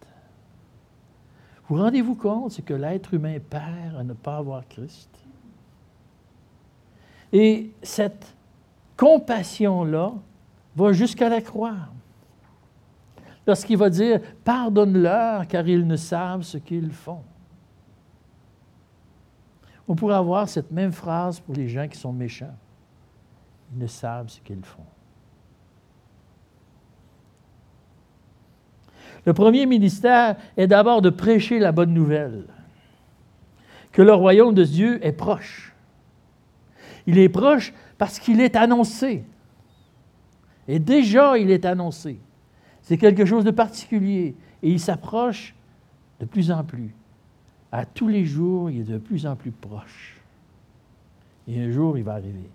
Vous 1.69 1.75
rendez-vous 1.75 2.15
compte 2.15 2.53
ce 2.53 2.61
que 2.61 2.73
l'être 2.73 3.13
humain 3.13 3.37
perd 3.39 3.97
à 3.99 4.03
ne 4.03 4.13
pas 4.13 4.37
avoir 4.37 4.67
Christ? 4.67 5.11
Et 7.31 7.69
cette 7.83 8.35
compassion-là 8.97 10.13
va 10.75 10.91
jusqu'à 10.91 11.29
la 11.29 11.41
croix. 11.41 11.77
Lorsqu'il 13.45 13.77
va 13.77 13.91
dire, 13.91 14.21
pardonne-leur 14.43 15.45
car 15.47 15.67
ils 15.67 15.85
ne 15.85 15.97
savent 15.97 16.41
ce 16.41 16.57
qu'ils 16.57 16.93
font. 16.93 17.21
On 19.87 19.95
pourrait 19.95 20.15
avoir 20.15 20.49
cette 20.49 20.71
même 20.71 20.91
phrase 20.91 21.39
pour 21.39 21.55
les 21.55 21.67
gens 21.67 21.87
qui 21.87 21.97
sont 21.97 22.13
méchants. 22.13 22.55
Ils 23.73 23.79
ne 23.79 23.87
savent 23.87 24.29
ce 24.29 24.39
qu'ils 24.41 24.63
font. 24.63 24.85
Le 29.25 29.33
premier 29.33 29.65
ministère 29.65 30.35
est 30.55 30.67
d'abord 30.67 31.01
de 31.01 31.09
prêcher 31.09 31.59
la 31.59 31.71
bonne 31.71 31.93
nouvelle, 31.93 32.45
que 33.91 34.01
le 34.01 34.13
royaume 34.13 34.53
de 34.53 34.63
Dieu 34.63 35.05
est 35.05 35.13
proche. 35.13 35.73
Il 37.07 37.17
est 37.17 37.29
proche 37.29 37.73
parce 37.97 38.19
qu'il 38.19 38.41
est 38.41 38.55
annoncé. 38.55 39.23
Et 40.67 40.79
déjà, 40.79 41.37
il 41.37 41.51
est 41.51 41.65
annoncé. 41.65 42.19
C'est 42.81 42.97
quelque 42.97 43.25
chose 43.25 43.43
de 43.43 43.51
particulier. 43.51 44.35
Et 44.61 44.69
il 44.69 44.79
s'approche 44.79 45.55
de 46.19 46.25
plus 46.25 46.51
en 46.51 46.63
plus. 46.63 46.93
À 47.77 47.83
tous 47.85 48.07
les 48.07 48.23
jours, 48.23 48.69
il 48.69 48.79
est 48.79 48.83
de 48.85 48.97
plus 48.97 49.25
en 49.25 49.35
plus 49.35 49.51
proche. 49.51 50.15
Et 51.45 51.61
un 51.61 51.69
jour, 51.71 51.97
il 51.97 52.05
va 52.05 52.13
arriver. 52.13 52.49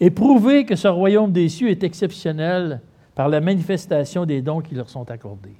Et 0.00 0.10
prouver 0.10 0.66
que 0.66 0.76
ce 0.76 0.86
royaume 0.86 1.32
des 1.32 1.48
cieux 1.48 1.70
est 1.70 1.82
exceptionnel 1.82 2.82
par 3.14 3.30
la 3.30 3.40
manifestation 3.40 4.26
des 4.26 4.42
dons 4.42 4.60
qui 4.60 4.74
leur 4.74 4.90
sont 4.90 5.10
accordés. 5.10 5.56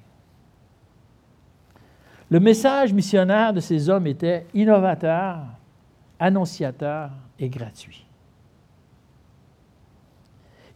Le 2.29 2.38
message 2.38 2.92
missionnaire 2.92 3.55
de 3.55 3.61
ces 3.61 3.88
hommes 3.88 4.07
était 4.07 4.44
innovateur, 4.53 5.38
annonciateur 6.18 7.11
et 7.38 7.49
gratuit. 7.49 8.05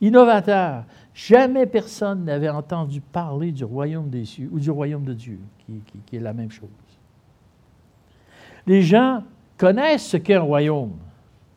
Innovateur, 0.00 0.84
jamais 1.12 1.66
personne 1.66 2.24
n'avait 2.24 2.48
entendu 2.48 3.00
parler 3.00 3.50
du 3.50 3.64
royaume 3.64 4.08
des 4.08 4.24
cieux 4.24 4.48
ou 4.52 4.61
du 4.61 4.70
royaume 4.70 5.04
de 5.04 5.14
Dieu, 5.14 5.40
qui, 6.06 6.16
est 6.16 6.20
la 6.20 6.32
même 6.32 6.50
chose. 6.50 6.68
Les 8.66 8.82
gens 8.82 9.24
connaissent 9.56 10.06
ce 10.06 10.16
qu'est 10.16 10.34
un 10.34 10.40
royaume. 10.40 10.96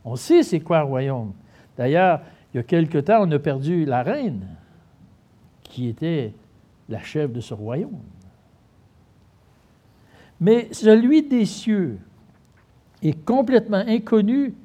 On 0.04 0.16
sait 0.16 0.42
c'est 0.42 0.60
quoi 0.60 0.80
un 0.80 0.84
royaume. 0.84 1.34
D'ailleurs, 1.78 2.22
il 2.54 2.58
y 2.58 2.60
a 2.60 2.64
quelque 2.64 2.98
temps, 2.98 3.20
on 3.22 3.32
a 3.32 3.40
perdu 3.40 3.86
la 3.86 4.02
reine, 4.02 4.48
qui 5.64 5.88
était 5.88 6.34
la 6.90 7.00
chef 7.00 7.32
de 7.32 7.40
ce 7.40 7.54
royaume. 7.54 8.02
Mais 10.40 10.70
celui 10.72 11.22
des 11.22 11.46
cieux 11.46 12.00
est 13.04 13.24
complètement 13.24 13.84
inconnu 13.88 14.56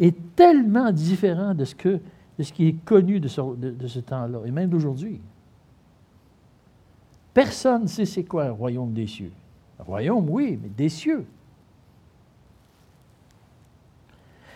et 0.00 0.12
tellement 0.12 0.90
différent 0.90 1.54
de 1.54 1.64
ce, 1.64 1.74
que, 1.74 2.00
de 2.38 2.42
ce 2.42 2.52
qui 2.52 2.68
est 2.68 2.84
connu 2.84 3.20
de 3.20 3.28
ce, 3.28 3.98
temps-là, 4.00 4.40
et 4.44 4.50
même 4.50 4.68
d'aujourd'hui. 4.68 5.20
Personne 7.32 7.82
ne 7.82 7.86
sait 7.86 8.04
c'est 8.04 8.24
quoi 8.24 8.44
un 8.44 8.50
royaume 8.50 8.92
des 8.92 9.06
cieux. 9.06 9.32
Un 9.78 9.82
royaume, 9.82 10.28
oui, 10.28 10.58
mais 10.62 10.68
des 10.68 10.88
cieux. 10.88 11.26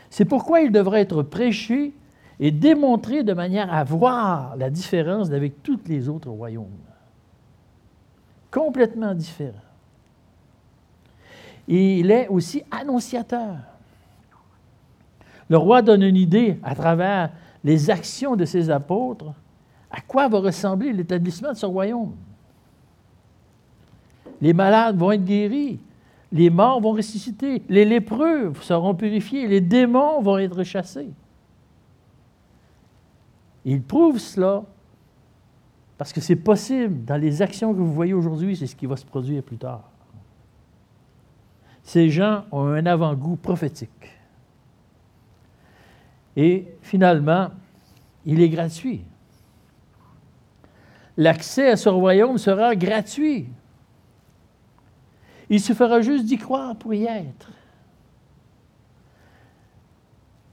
C'est 0.08 0.24
pourquoi 0.24 0.60
il 0.60 0.72
devrait 0.72 1.02
être 1.02 1.22
prêché 1.22 1.92
et 2.38 2.50
démontré 2.50 3.22
de 3.22 3.32
manière 3.32 3.72
à 3.72 3.84
voir 3.84 4.56
la 4.56 4.70
différence 4.70 5.30
avec 5.30 5.62
tous 5.62 5.80
les 5.86 6.08
autres 6.08 6.30
royaumes. 6.30 6.66
Complètement 8.50 9.14
différent. 9.14 9.52
Et 11.68 12.00
il 12.00 12.10
est 12.10 12.28
aussi 12.28 12.64
annonciateur. 12.70 13.56
Le 15.48 15.56
roi 15.56 15.82
donne 15.82 16.02
une 16.02 16.16
idée 16.16 16.58
à 16.62 16.74
travers 16.74 17.30
les 17.64 17.90
actions 17.90 18.36
de 18.36 18.44
ses 18.44 18.70
apôtres 18.70 19.32
à 19.90 20.00
quoi 20.00 20.28
va 20.28 20.38
ressembler 20.38 20.92
l'établissement 20.92 21.52
de 21.52 21.56
ce 21.56 21.66
royaume? 21.66 22.14
Les 24.40 24.52
malades 24.52 24.96
vont 24.96 25.12
être 25.12 25.24
guéris, 25.24 25.80
les 26.32 26.48
morts 26.48 26.80
vont 26.80 26.92
ressusciter, 26.92 27.62
les 27.68 27.84
lépreux 27.84 28.52
seront 28.62 28.94
purifiés, 28.94 29.48
les 29.48 29.60
démons 29.60 30.22
vont 30.22 30.38
être 30.38 30.62
chassés. 30.62 31.10
Il 33.64 33.82
prouve 33.82 34.18
cela 34.18 34.62
parce 35.98 36.12
que 36.12 36.20
c'est 36.20 36.36
possible. 36.36 37.04
Dans 37.04 37.20
les 37.20 37.42
actions 37.42 37.74
que 37.74 37.78
vous 37.78 37.92
voyez 37.92 38.14
aujourd'hui, 38.14 38.56
c'est 38.56 38.66
ce 38.66 38.76
qui 38.76 38.86
va 38.86 38.96
se 38.96 39.04
produire 39.04 39.42
plus 39.42 39.58
tard. 39.58 39.90
Ces 41.82 42.08
gens 42.08 42.44
ont 42.52 42.66
un 42.66 42.86
avant-goût 42.86 43.36
prophétique. 43.36 44.19
Et 46.36 46.66
finalement, 46.82 47.50
il 48.24 48.40
est 48.40 48.48
gratuit. 48.48 49.04
L'accès 51.16 51.70
à 51.70 51.76
ce 51.76 51.88
royaume 51.88 52.38
sera 52.38 52.74
gratuit. 52.76 53.48
Il 55.48 55.60
se 55.60 55.72
fera 55.72 56.00
juste 56.00 56.24
d'y 56.24 56.38
croire 56.38 56.76
pour 56.76 56.94
y 56.94 57.04
être. 57.04 57.50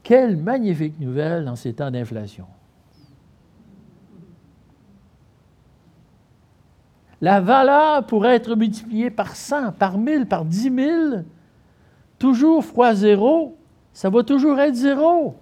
Quelle 0.02 0.36
magnifique 0.36 0.98
nouvelle 0.98 1.48
en 1.48 1.54
ces 1.54 1.74
temps 1.74 1.90
d'inflation. 1.90 2.46
La 7.20 7.40
valeur 7.40 8.06
pourrait 8.06 8.36
être 8.36 8.54
multipliée 8.54 9.10
par 9.10 9.36
100, 9.36 9.72
par 9.72 9.98
1000, 9.98 10.26
par 10.26 10.44
10 10.44 10.74
000. 10.74 11.22
Toujours 12.18 12.64
fois 12.64 12.94
zéro, 12.94 13.56
ça 13.92 14.08
va 14.10 14.22
toujours 14.22 14.58
être 14.58 14.74
zéro. 14.74 15.36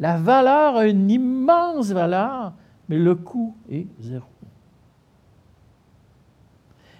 La 0.00 0.16
valeur 0.16 0.76
a 0.76 0.86
une 0.86 1.10
immense 1.10 1.90
valeur, 1.90 2.52
mais 2.88 2.98
le 2.98 3.14
coût 3.14 3.56
est 3.70 3.86
zéro. 4.00 4.26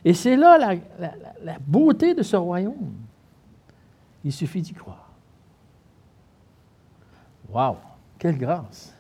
Et 0.05 0.15
c'est 0.15 0.37
là 0.37 0.59
la, 0.59 1.59
beauté 1.61 2.15
de 2.15 2.23
ce 2.23 2.37
royaume. 2.37 2.95
Il 4.25 4.33
suffit 4.33 4.63
d'y 4.63 4.73
croire. 4.73 5.13
Waouh, 7.51 7.77
quelle 8.19 8.39
grâce! 8.39 8.95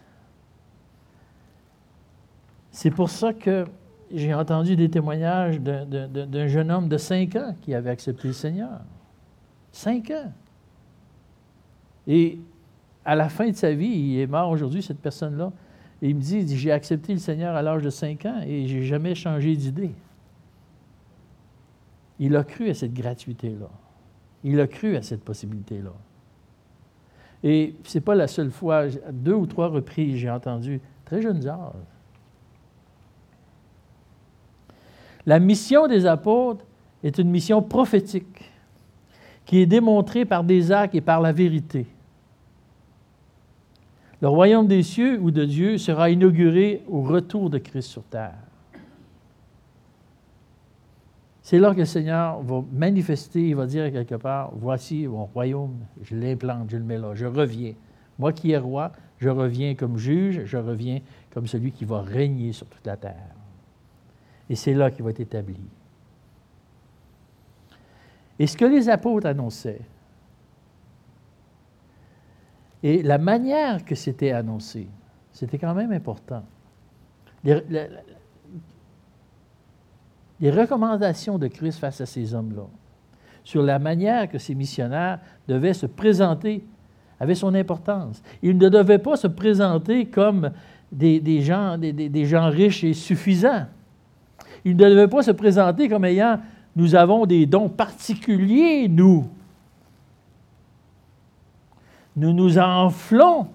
C'est 2.71 2.91
pour 2.91 3.11
ça 3.11 3.33
que 3.33 3.67
j'ai 4.13 4.33
entendu 4.33 4.77
des 4.77 4.89
témoignages 4.89 5.61
d'un 5.61 6.47
jeune 6.47 6.71
homme 6.71 6.89
de 6.89 6.97
5 6.97 7.37
ans 7.37 7.55
qui 7.61 7.75
avait 7.75 7.91
accepté 7.91 8.29
le 8.29 8.35
Seigneur. 8.35 8.81
5 9.73 10.11
ans. 10.11 10.33
Et 12.07 12.39
à 13.09 13.15
la 13.15 13.31
fin 13.31 13.49
de 13.49 13.55
sa 13.55 13.73
vie, 13.73 13.87
il 13.87 14.21
est 14.21 14.27
mort 14.27 14.51
aujourd'hui, 14.51 14.83
cette 14.83 15.01
personne-là, 15.01 15.51
et 16.03 16.11
il 16.11 16.17
me 16.17 16.21
dit, 16.21 16.59
j'ai 16.59 16.71
accepté 16.71 17.15
le 17.15 17.19
Seigneur 17.19 17.57
à 17.57 17.63
l'âge 17.63 17.83
de 17.83 17.89
5 17.89 18.27
ans 18.27 18.41
et 18.47 18.67
j'ai 18.67 18.83
jamais 18.83 19.15
changé 19.15 19.57
d'idée. 19.57 19.93
Il 22.19 22.37
a 22.37 22.45
cru 22.45 22.69
à 22.69 22.75
cette 22.75 22.93
gratuité-là. 22.93 23.71
Il 24.45 24.61
a 24.61 24.67
cru 24.67 24.95
à 24.95 25.01
cette 25.01 25.25
possibilité-là. 25.25 25.95
Et 27.43 27.77
ce 27.83 27.97
n'est 27.97 28.03
pas 28.03 28.15
la 28.15 28.27
seule 28.27 28.51
fois, 28.51 28.89
deux 29.11 29.33
ou 29.33 29.47
trois 29.47 29.69
reprises, 29.69 30.17
j'ai 30.19 30.29
entendu, 30.29 30.79
très 31.07 31.23
jeunes 31.23 31.49
âges. 31.49 31.73
La 35.25 35.39
mission 35.39 35.87
des 35.87 36.05
apôtres 36.05 36.67
est 37.03 37.17
une 37.17 37.31
mission 37.31 37.63
prophétique 37.63 38.53
qui 39.47 39.61
est 39.61 39.67
démontrée 39.67 40.27
par 40.27 40.45
des 40.45 40.73
actes 40.73 40.95
et 40.95 41.01
par 41.01 41.23
la 41.23 41.33
vérité. 41.33 41.87
Le 44.21 44.29
royaume 44.29 44.67
des 44.67 44.83
cieux 44.83 45.19
ou 45.21 45.31
de 45.31 45.45
Dieu 45.45 45.79
sera 45.79 46.11
inauguré 46.11 46.83
au 46.89 47.03
retour 47.03 47.51
de 47.51 47.59
Christ 47.59 47.89
sur 47.89 48.03
terre. 48.03 48.35
C'est 51.43 51.59
là 51.59 51.73
que 51.73 51.79
le 51.79 51.85
Seigneur 51.87 52.43
va 52.43 52.63
manifester, 52.73 53.49
il 53.49 53.57
va 53.57 53.67
dire 53.67 53.91
quelque 53.91 54.17
part, 54.17 54.51
voici 54.55 55.07
mon 55.07 55.25
royaume, 55.25 55.79
je 56.03 56.15
l'implante, 56.15 56.69
je 56.69 56.77
le 56.77 56.83
mets 56.83 56.99
là, 56.99 57.15
je 57.15 57.25
reviens. 57.25 57.73
Moi 58.19 58.33
qui 58.33 58.51
est 58.51 58.59
roi, 58.59 58.93
je 59.19 59.31
reviens 59.31 59.75
comme 59.75 59.97
juge, 59.97 60.43
je 60.45 60.59
reviens 60.59 61.01
comme 61.31 61.47
celui 61.47 61.73
qui 61.73 61.85
va 61.85 62.03
régner 62.03 62.53
sur 62.53 62.67
toute 62.67 62.87
la 62.87 62.97
terre. 62.97 63.35
Et 64.51 64.57
c'est 64.57 64.75
là 64.75 64.91
qu'il 64.91 65.05
va 65.05 65.11
être 65.11 65.21
établi. 65.21 65.57
Et 68.39 68.47
ce 68.47 68.57
que 68.57 68.65
les 68.65 68.89
apôtres 68.89 69.27
annonçaient, 69.27 69.81
et 72.83 73.03
la 73.03 73.19
manière 73.19 73.85
que 73.85 73.95
c'était 73.95 74.33
annoncé, 74.33 74.89
c'était 75.33 75.59
quand 75.59 75.75
même 75.75 75.93
important 75.93 76.45
les 80.41 80.51
recommandations 80.51 81.39
de 81.39 81.49
Christ 81.49 81.79
face 81.79 82.01
à 82.01 82.07
ces 82.07 82.35
hommes-là, 82.35 82.67
sur 83.45 83.63
la 83.63 83.79
manière 83.79 84.29
que 84.29 84.39
ces 84.39 84.55
missionnaires 84.55 85.21
devaient 85.47 85.75
se 85.75 85.87
présenter, 85.87 86.65
avaient 87.19 87.35
son 87.35 87.55
importance. 87.55 88.23
Ils 88.43 88.57
ne 88.57 88.69
devaient 88.69 88.99
pas 88.99 89.17
se 89.17 89.27
présenter 89.27 90.07
comme 90.07 90.51
des, 90.93 91.41
gens, 91.43 91.77
des, 91.79 92.25
gens 92.25 92.49
riches 92.51 92.85
et 92.85 92.95
suffisants. 92.95 93.67
Ils 94.65 94.77
ne 94.77 94.89
devaient 94.89 95.09
pas 95.09 95.23
se 95.23 95.33
présenter 95.33 95.89
comme 95.89 96.05
ayant 96.05 96.41
nous 96.77 96.95
avons 96.95 97.27
des 97.27 97.47
dons 97.47 97.69
particuliers, 97.69 98.89
nous. 98.89 99.27
Nous 102.19 102.33
nous 102.33 102.59
enflons 102.59 103.47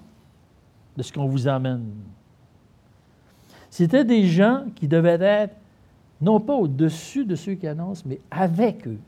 de 0.96 1.04
ce 1.04 1.12
qu'on 1.12 1.26
vous 1.26 1.50
amène. 1.50 1.92
C'était 3.70 4.06
des 4.06 4.26
gens 4.26 4.64
qui 4.74 4.88
devaient 4.88 5.22
être 5.22 5.56
non 6.22 6.40
pas 6.40 6.54
au-dessus 6.54 7.26
de 7.26 7.36
ceux 7.36 7.56
qui 7.56 7.68
annoncent, 7.68 8.04
mais 8.06 8.22
avec 8.32 8.88
eux. 8.88 9.00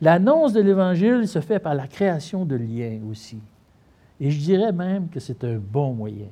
L'annonce 0.00 0.52
de 0.52 0.60
l'Évangile 0.60 1.26
se 1.26 1.40
fait 1.40 1.58
par 1.58 1.74
la 1.74 1.88
création 1.88 2.44
de 2.44 2.54
liens 2.54 3.00
aussi. 3.10 3.40
Et 4.20 4.30
je 4.30 4.38
dirais 4.38 4.70
même 4.70 5.08
que 5.08 5.18
c'est 5.18 5.42
un 5.42 5.58
bon 5.58 5.92
moyen. 5.92 6.28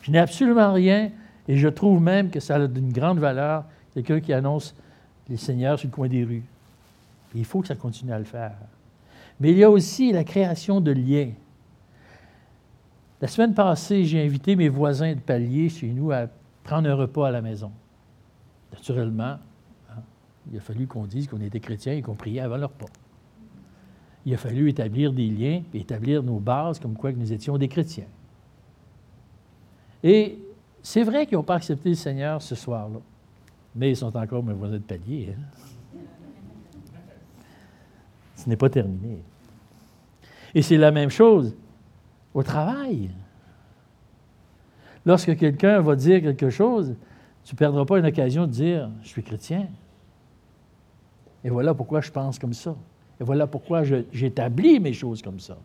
Je 0.00 0.10
n'ai 0.10 0.18
absolument 0.18 0.72
rien, 0.72 1.10
et 1.46 1.58
je 1.58 1.68
trouve 1.68 2.00
même 2.00 2.30
que 2.30 2.40
ça 2.40 2.54
a 2.54 2.66
d'une 2.66 2.92
grande 2.92 3.18
valeur, 3.18 3.64
quelqu'un 3.92 4.20
qui 4.20 4.32
annonce 4.32 4.74
les 5.28 5.36
seigneurs 5.36 5.78
sur 5.78 5.88
le 5.88 5.94
coin 5.94 6.08
des 6.08 6.24
rues. 6.24 6.44
il 7.34 7.44
faut 7.44 7.60
que 7.60 7.68
ça 7.68 7.74
continue 7.74 8.12
à 8.12 8.18
le 8.18 8.24
faire. 8.24 8.52
Mais 9.40 9.50
il 9.50 9.58
y 9.58 9.64
a 9.64 9.70
aussi 9.70 10.12
la 10.12 10.24
création 10.24 10.80
de 10.80 10.92
liens. 10.92 11.32
La 13.20 13.28
semaine 13.28 13.54
passée, 13.54 14.04
j'ai 14.04 14.22
invité 14.22 14.56
mes 14.56 14.68
voisins 14.68 15.14
de 15.14 15.20
palier 15.20 15.68
chez 15.68 15.88
nous 15.88 16.12
à 16.12 16.26
prendre 16.62 16.88
un 16.88 16.94
repas 16.94 17.28
à 17.28 17.30
la 17.30 17.42
maison. 17.42 17.70
Naturellement, 18.72 19.38
hein, 19.90 20.02
il 20.50 20.58
a 20.58 20.60
fallu 20.60 20.86
qu'on 20.86 21.06
dise 21.06 21.26
qu'on 21.26 21.40
était 21.40 21.60
chrétiens 21.60 21.94
et 21.94 22.02
qu'on 22.02 22.14
priait 22.14 22.40
avant 22.40 22.56
leur 22.56 22.70
repas. 22.70 22.92
Il 24.26 24.34
a 24.34 24.36
fallu 24.36 24.70
établir 24.70 25.12
des 25.12 25.28
liens 25.28 25.62
établir 25.74 26.22
nos 26.22 26.38
bases 26.38 26.78
comme 26.78 26.94
quoi 26.94 27.12
que 27.12 27.18
nous 27.18 27.32
étions 27.32 27.58
des 27.58 27.68
chrétiens. 27.68 28.06
Et 30.02 30.38
c'est 30.82 31.02
vrai 31.02 31.26
qu'ils 31.26 31.36
n'ont 31.36 31.44
pas 31.44 31.56
accepté 31.56 31.90
le 31.90 31.94
Seigneur 31.94 32.42
ce 32.42 32.54
soir-là, 32.54 33.00
mais 33.74 33.90
ils 33.90 33.96
sont 33.96 34.14
encore 34.16 34.42
mes 34.42 34.52
voisins 34.52 34.74
de 34.74 34.78
palier. 34.78 35.34
Hein. 35.34 35.42
Ce 38.44 38.50
n'est 38.50 38.56
pas 38.56 38.68
terminé. 38.68 39.22
Et 40.54 40.60
c'est 40.60 40.76
la 40.76 40.90
même 40.90 41.08
chose 41.08 41.56
au 42.34 42.42
travail. 42.42 43.10
Lorsque 45.06 45.34
quelqu'un 45.36 45.80
va 45.80 45.96
dire 45.96 46.20
quelque 46.20 46.50
chose, 46.50 46.94
tu 47.44 47.54
ne 47.54 47.58
perdras 47.58 47.86
pas 47.86 47.98
une 47.98 48.04
occasion 48.04 48.46
de 48.46 48.52
dire 48.52 48.90
Je 49.02 49.08
suis 49.08 49.22
chrétien. 49.22 49.68
Et 51.42 51.48
voilà 51.48 51.72
pourquoi 51.72 52.02
je 52.02 52.10
pense 52.10 52.38
comme 52.38 52.52
ça. 52.52 52.76
Et 53.18 53.24
voilà 53.24 53.46
pourquoi 53.46 53.82
j'établis 54.12 54.78
mes 54.78 54.92
choses 54.92 55.22
comme 55.22 55.40
ça. 55.40 55.56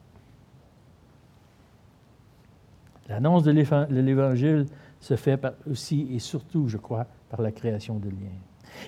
L'annonce 3.09 3.43
de 3.43 3.51
l'Évangile 3.51 4.67
se 5.01 5.15
fait 5.15 5.39
aussi 5.69 6.07
et 6.13 6.19
surtout, 6.19 6.69
je 6.69 6.77
crois, 6.77 7.07
par 7.29 7.41
la 7.41 7.51
création 7.51 7.97
de 7.97 8.09
liens. 8.09 8.39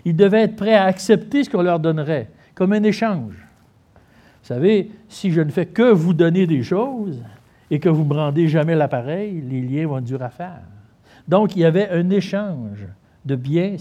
Ils 0.06 0.16
devaient 0.16 0.44
être 0.44 0.56
prêts 0.56 0.76
à 0.76 0.86
accepter 0.86 1.44
ce 1.44 1.50
qu'on 1.50 1.64
leur 1.64 1.80
donnerait, 1.80 2.30
comme 2.56 2.72
un 2.72 2.84
échange. 2.84 3.51
Vous 4.42 4.48
savez, 4.48 4.92
si 5.08 5.32
je 5.32 5.42
ne 5.42 5.52
fais 5.52 5.66
que 5.66 5.92
vous 5.92 6.14
donner 6.14 6.48
des 6.48 6.64
choses, 6.64 7.22
et 7.72 7.80
que 7.80 7.88
vous 7.90 8.04
ne 8.04 8.10
me 8.10 8.16
rendez 8.16 8.50
jamais 8.50 8.76
l'appareil, 8.76 9.42
les 9.42 9.62
liens 9.62 9.88
vont 9.88 10.02
durer 10.02 10.26
à 10.26 10.30
faire. 10.30 10.62
Donc, 11.28 11.56
il 11.56 11.60
y 11.60 11.66
avait 11.66 11.90
un 11.90 12.10
échange 12.10 12.86
de 13.24 13.36
biens, 13.36 13.78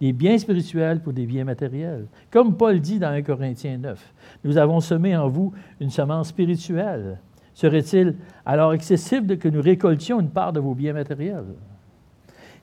des 0.00 0.12
biens 0.12 0.38
spirituels 0.38 1.00
pour 1.00 1.12
des 1.12 1.26
biens 1.26 1.44
matériels. 1.44 2.06
Comme 2.30 2.56
Paul 2.56 2.80
dit 2.80 2.98
dans 2.98 3.10
1 3.10 3.22
Corinthiens 3.22 3.76
9, 3.76 4.12
nous 4.42 4.56
avons 4.56 4.80
semé 4.80 5.14
en 5.14 5.28
vous 5.28 5.52
une 5.80 5.90
semence 5.90 6.28
spirituelle. 6.28 7.18
Serait-il 7.52 8.14
alors 8.46 8.72
excessif 8.72 9.26
que 9.38 9.48
nous 9.48 9.60
récoltions 9.60 10.20
une 10.20 10.30
part 10.30 10.52
de 10.54 10.60
vos 10.60 10.74
biens 10.74 10.94
matériels? 10.94 11.44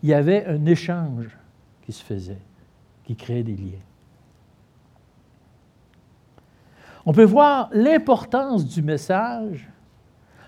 Il 0.02 0.10
y 0.10 0.14
avait 0.14 0.46
un 0.48 0.66
échange 0.66 1.38
qui 1.84 1.92
se 1.92 2.04
faisait, 2.04 2.42
qui 3.04 3.16
créait 3.16 3.44
des 3.44 3.56
liens. 3.56 3.84
On 7.06 7.12
peut 7.12 7.24
voir 7.24 7.70
l'importance 7.74 8.66
du 8.66 8.82
message 8.82 9.70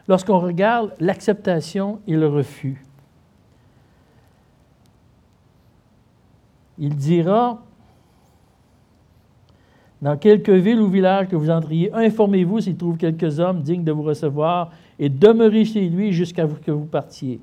lorsqu'on 0.08 0.40
regarde 0.40 0.94
l'acceptation 1.00 2.00
et 2.08 2.16
le 2.16 2.28
refus. 2.28 2.82
Il 6.78 6.96
dira, 6.96 7.64
dans 10.02 10.18
quelques 10.18 10.50
villes 10.50 10.82
ou 10.82 10.90
villages 10.90 11.28
que 11.28 11.36
vous 11.36 11.50
entriez, 11.50 11.92
informez-vous 11.94 12.62
s'il 12.62 12.78
trouve 12.78 12.98
quelques 12.98 13.40
hommes 13.40 13.62
dignes 13.62 13.84
de 13.84 13.92
vous 13.92 14.04
recevoir 14.04 14.72
et 15.00 15.10
demeurez 15.10 15.66
chez 15.66 15.90
lui 15.90 16.12
jusqu'à 16.12 16.48
ce 16.48 16.54
que 16.56 16.72
vous 16.72 16.86
partiez. 16.86 17.40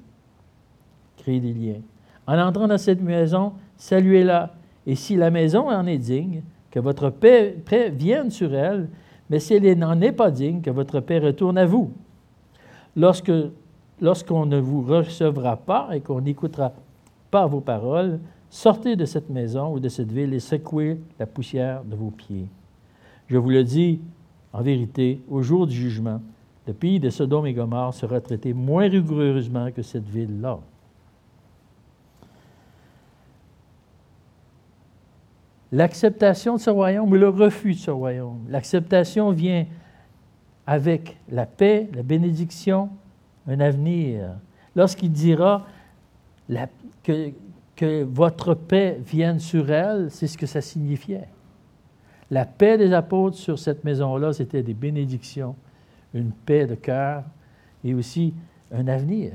Créez 1.16 1.40
des 1.40 1.52
liens. 1.52 1.80
En 2.26 2.38
entrant 2.38 2.68
dans 2.68 2.78
cette 2.78 3.00
maison, 3.00 3.54
saluez-la. 3.76 4.54
Et 4.86 4.94
si 4.94 5.16
la 5.16 5.30
maison 5.30 5.70
en 5.70 5.86
est 5.86 5.98
digne, 5.98 6.42
que 6.72 6.80
votre 6.80 7.10
paix, 7.10 7.62
vienne 7.94 8.30
sur 8.30 8.52
elle, 8.52 8.88
mais 9.30 9.38
si 9.38 9.54
elle 9.54 9.78
n'en 9.78 10.00
est 10.00 10.12
pas 10.12 10.32
digne, 10.32 10.62
que 10.62 10.70
votre 10.70 10.98
paix 11.00 11.18
retourne 11.18 11.58
à 11.58 11.66
vous 11.66 11.92
lorsque, 12.96 13.32
lorsqu'on 14.00 14.46
ne 14.46 14.58
vous 14.58 14.82
recevra 14.82 15.56
pas 15.56 15.90
et 15.92 16.00
qu'on 16.00 16.22
n'écoutera 16.22 16.72
pas 17.30 17.46
vos 17.46 17.60
paroles, 17.60 18.18
sortez 18.50 18.96
de 18.96 19.04
cette 19.04 19.30
maison 19.30 19.72
ou 19.74 19.80
de 19.80 19.88
cette 19.88 20.10
ville 20.10 20.34
et 20.34 20.40
secouez 20.40 20.98
la 21.20 21.26
poussière 21.26 21.84
de 21.84 21.94
vos 21.94 22.10
pieds. 22.10 22.48
Je 23.28 23.36
vous 23.38 23.50
le 23.50 23.64
dis 23.64 24.00
en 24.52 24.62
vérité, 24.62 25.20
au 25.30 25.42
jour 25.42 25.66
du 25.66 25.74
jugement, 25.74 26.20
le 26.66 26.72
pays 26.72 27.00
de 27.00 27.10
Sodome 27.10 27.46
et 27.46 27.54
Gomorre 27.54 27.94
sera 27.94 28.20
traité 28.20 28.52
moins 28.52 28.88
rigoureusement 28.88 29.70
que 29.72 29.82
cette 29.82 30.08
ville-là. 30.08 30.58
L'acceptation 35.72 36.56
de 36.56 36.60
ce 36.60 36.68
royaume 36.68 37.10
ou 37.10 37.14
le 37.14 37.30
refus 37.30 37.72
de 37.72 37.78
ce 37.78 37.90
royaume? 37.90 38.44
L'acceptation 38.48 39.30
vient 39.30 39.64
avec 40.66 41.16
la 41.30 41.46
paix, 41.46 41.88
la 41.94 42.02
bénédiction, 42.02 42.90
un 43.48 43.58
avenir. 43.58 44.36
Lorsqu'il 44.76 45.10
dira 45.10 45.66
que, 47.02 47.30
que 47.74 48.04
votre 48.04 48.52
paix 48.54 49.00
vienne 49.04 49.38
sur 49.38 49.70
elle, 49.70 50.10
c'est 50.10 50.26
ce 50.26 50.36
que 50.36 50.46
ça 50.46 50.60
signifiait. 50.60 51.28
La 52.30 52.44
paix 52.44 52.76
des 52.76 52.92
apôtres 52.92 53.36
sur 53.36 53.58
cette 53.58 53.82
maison-là, 53.82 54.34
c'était 54.34 54.62
des 54.62 54.74
bénédictions, 54.74 55.56
une 56.12 56.32
paix 56.32 56.66
de 56.66 56.74
cœur 56.74 57.24
et 57.82 57.94
aussi 57.94 58.34
un 58.72 58.88
avenir. 58.88 59.32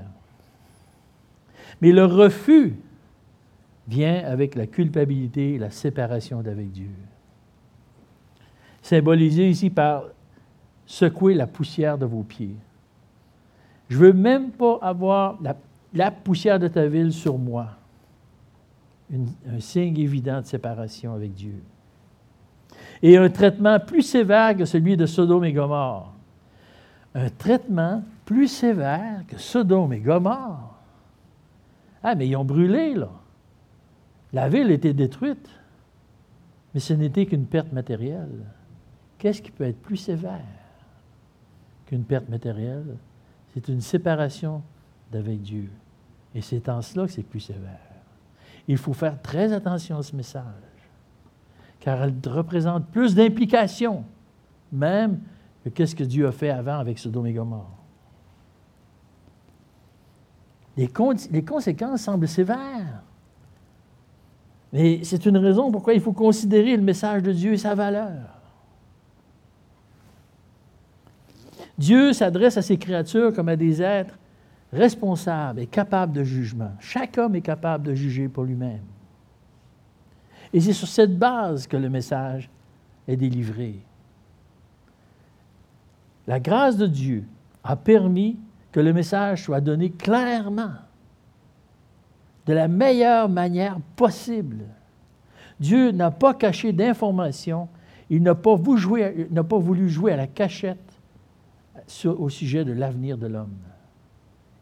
Mais 1.81 1.91
le 1.91 2.05
refus 2.05 2.75
vient 3.88 4.23
avec 4.25 4.55
la 4.55 4.67
culpabilité 4.67 5.53
et 5.53 5.57
la 5.57 5.71
séparation 5.71 6.41
d'avec 6.41 6.71
Dieu. 6.71 6.89
Symbolisé 8.81 9.49
ici 9.49 9.69
par 9.69 10.03
secouer 10.85 11.33
la 11.33 11.47
poussière 11.47 11.97
de 11.97 12.05
vos 12.05 12.23
pieds. 12.23 12.55
Je 13.89 13.97
ne 13.97 14.03
veux 14.03 14.13
même 14.13 14.51
pas 14.51 14.79
avoir 14.81 15.39
la, 15.93 16.11
poussière 16.11 16.59
de 16.59 16.67
ta 16.67 16.88
ville 16.88 17.13
sur 17.13 17.38
moi. 17.38 17.69
un 19.11 19.59
signe 19.59 19.97
évident 19.97 20.41
de 20.41 20.45
séparation 20.45 21.13
avec 21.13 21.33
Dieu. 21.33 21.61
Et 23.01 23.17
un 23.17 23.29
traitement 23.29 23.79
plus 23.79 24.01
sévère 24.01 24.55
que 24.55 24.65
celui 24.65 24.97
de 24.97 25.05
Sodome 25.05 25.45
et 25.45 25.53
Gomorre. 25.53 26.13
Un 27.15 27.29
traitement 27.29 28.03
plus 28.25 28.47
sévère 28.47 29.23
que 29.27 29.38
Sodome 29.38 29.93
et 29.93 29.99
Gomorre. 29.99 30.75
Ah, 32.03 32.15
mais 32.15 32.27
ils 32.27 32.35
ont 32.35 32.45
brûlé, 32.45 32.93
là. 32.93 33.09
La 34.34 34.49
ville 34.49 34.71
était 34.71 34.93
détruite, 34.93 35.49
mais 36.73 36.80
ce 36.80 36.93
n'était 36.93 37.25
qu'une 37.25 37.45
perte 37.45 37.71
matérielle. 37.71 38.45
Qu'est-ce 39.17 39.41
qui 39.41 39.51
peut 39.51 39.63
être 39.63 39.82
plus 39.82 39.97
sévère 39.97 40.41
qu'une 41.86 42.03
perte 42.03 42.30
matérielle? 42.30 42.97
C'est 43.53 43.67
une 43.69 43.82
séparation 43.82 44.61
d'avec 45.11 45.41
Dieu. 45.41 45.69
Et 46.36 46.41
c'est 46.41 46.69
en 46.69 46.82
cela 46.82 47.05
que 47.05 47.11
c'est 47.11 47.23
plus 47.23 47.39
sévère. 47.39 47.80
Il 48.67 48.78
faut 48.78 48.93
faire 48.93 49.21
très 49.21 49.53
attention 49.53 49.97
à 49.97 50.03
ce 50.03 50.15
message, 50.15 50.43
car 51.80 52.03
elle 52.03 52.13
représente 52.28 52.86
plus 52.88 53.15
d'implications, 53.15 54.03
même 54.71 55.21
que 55.63 55.69
qu'est-ce 55.69 55.95
que 55.95 56.03
Dieu 56.03 56.28
a 56.28 56.32
fait 56.34 56.49
avant 56.49 56.78
avec 56.78 56.99
ce 56.99 57.07
et 57.07 57.34
Gomorre. 57.34 57.71
Les 60.75 60.89
conséquences 61.43 62.01
semblent 62.01 62.28
sévères. 62.28 63.03
Mais 64.74 65.01
c'est 65.03 65.26
une 65.26 65.38
raison 65.38 65.72
pourquoi 65.72 65.93
il 65.93 66.01
faut 66.01 66.13
considérer 66.13 66.76
le 66.76 66.84
message 66.84 67.24
de 67.24 67.32
Dieu 67.32 67.53
et 67.53 67.57
sa 67.57 67.76
valeur. 67.76 68.38
Dieu 71.78 72.11
s'adresse 72.11 72.57
à 72.57 72.61
ses 72.61 72.78
créatures 72.78 73.34
comme 73.34 73.49
à 73.49 73.55
des 73.55 73.82
êtres 73.82 74.18
responsables 74.74 75.61
et 75.61 75.68
capables 75.68 76.13
de 76.13 76.24
jugement. 76.24 76.72
Chaque 76.80 77.18
homme 77.18 77.36
est 77.36 77.41
capable 77.41 77.86
de 77.86 77.93
juger 77.93 78.28
pour 78.28 78.43
lui-même. 78.43 78.84
Et 80.53 80.59
c'est 80.59 80.74
sur 80.74 80.88
cette 80.88 81.18
base 81.18 81.68
que 81.68 81.78
le 81.78 81.89
message 81.89 82.49
est 83.07 83.15
délivré. 83.15 83.80
La 86.26 86.39
grâce 86.39 86.78
de 86.78 86.88
Dieu 86.88 87.24
a 87.63 87.76
permis 87.76 88.38
que 88.72 88.80
le 88.80 88.91
message 88.91 89.43
soit 89.43 89.61
donné 89.61 89.91
clairement 89.91 90.74
de 92.47 92.53
la 92.53 92.67
meilleure 92.67 93.29
manière 93.29 93.77
possible. 93.95 94.63
Dieu 95.59 95.91
n'a 95.91 96.11
pas 96.11 96.33
caché 96.33 96.71
d'informations, 96.71 97.67
il 98.09 98.23
n'a 98.23 98.35
pas, 98.35 98.55
voulu 98.55 99.89
jouer 99.89 100.13
à 100.13 100.15
la 100.15 100.27
cachette 100.27 100.77
au 102.05 102.29
sujet 102.29 102.63
de 102.63 102.71
l'avenir 102.71 103.17
de 103.17 103.27
l'homme. 103.27 103.57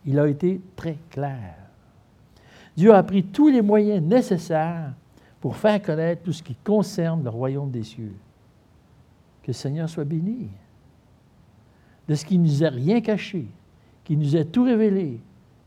Il 0.06 0.20
a 0.20 0.28
été 0.28 0.62
très 0.76 0.98
clair. 1.12 1.56
Dieu 2.76 2.94
a 2.94 3.04
pris 3.04 3.24
tous 3.24 3.50
les 3.50 3.62
moyens 3.62 4.04
nécessaires 4.04 4.94
pour 5.40 5.56
faire 5.56 5.82
connaître 5.82 6.24
tout 6.24 6.34
ce 6.34 6.44
qui 6.44 6.56
concerne 6.56 7.24
le 7.24 7.30
royaume 7.30 7.70
des 7.70 7.84
cieux. 7.84 8.16
Que 9.44 9.48
le 9.48 9.54
Seigneur 9.54 9.88
soit 9.88 10.04
béni. 10.06 10.50
De 12.08 12.16
ce 12.16 12.26
qui 12.26 12.38
ne 12.38 12.48
nous 12.48 12.64
a 12.64 12.70
rien 12.70 13.02
caché, 13.02 13.46
qui 14.04 14.18
nous 14.18 14.36
a 14.36 14.44
tout 14.44 14.64
révélé, 14.64 15.20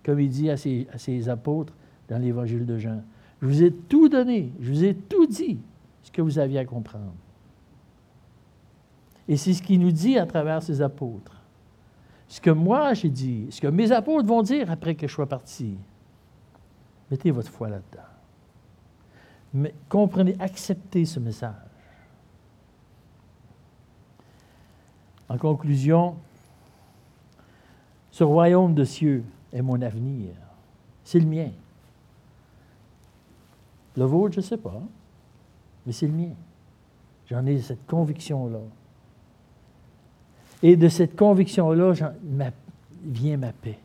comme 0.05 0.21
il 0.21 0.29
dit 0.29 0.51
à 0.51 0.57
ses 0.57 1.29
apôtres 1.29 1.73
dans 2.09 2.19
l'évangile 2.19 2.67
de 2.67 2.79
Jean. 2.79 3.03
Je 3.41 3.47
vous 3.47 3.63
ai 3.63 3.73
tout 3.73 4.09
donné, 4.09 4.53
je 4.61 4.73
vous 4.73 4.85
ai 4.85 4.95
tout 4.95 5.27
dit, 5.27 5.59
ce 6.03 6.11
que 6.11 6.23
vous 6.23 6.39
aviez 6.39 6.59
à 6.59 6.65
comprendre. 6.65 7.13
Et 9.29 9.37
c'est 9.37 9.53
ce 9.53 9.63
qu'il 9.63 9.81
nous 9.81 9.93
dit 9.93 10.19
à 10.19 10.27
travers 10.27 10.63
ses 10.63 10.81
apôtres. 10.81 11.37
Ce 12.27 12.41
que 12.41 12.51
moi 12.51 12.95
j'ai 12.95 13.11
dit, 13.11 13.47
ce 13.51 13.61
que 13.61 13.67
mes 13.67 13.93
apôtres 13.93 14.27
vont 14.27 14.43
dire 14.43 14.71
après 14.71 14.95
que 14.95 15.07
je 15.07 15.13
sois 15.13 15.29
parti. 15.29 15.77
Mettez 17.11 17.31
votre 17.31 17.51
foi 17.51 17.69
là-dedans. 17.69 18.05
Mais 19.55 19.75
comprenez, 19.89 20.37
acceptez 20.39 21.05
ce 21.05 21.21
message. 21.21 21.55
En 25.29 25.39
conclusion, 25.39 26.17
ce 28.11 28.25
royaume 28.25 28.75
de 28.75 28.85
cieux 28.85 29.25
est 29.53 29.63
mon 29.63 29.81
avenir. 29.81 30.35
C'est 31.05 31.21
le 31.21 31.27
mien. 31.27 31.51
Le 33.99 34.05
vôtre, 34.05 34.35
je 34.35 34.41
ne 34.41 34.45
sais 34.45 34.57
pas, 34.57 34.81
mais 35.85 35.91
c'est 35.91 36.07
le 36.07 36.13
mien. 36.13 36.31
J'en 37.29 37.45
ai 37.47 37.59
cette 37.59 37.85
conviction-là. 37.85 38.61
Et 40.63 40.77
de 40.77 40.89
cette 40.89 41.17
conviction-là 41.17 42.13
vient 43.05 43.37
ma 43.37 43.53
paix. 43.53 43.79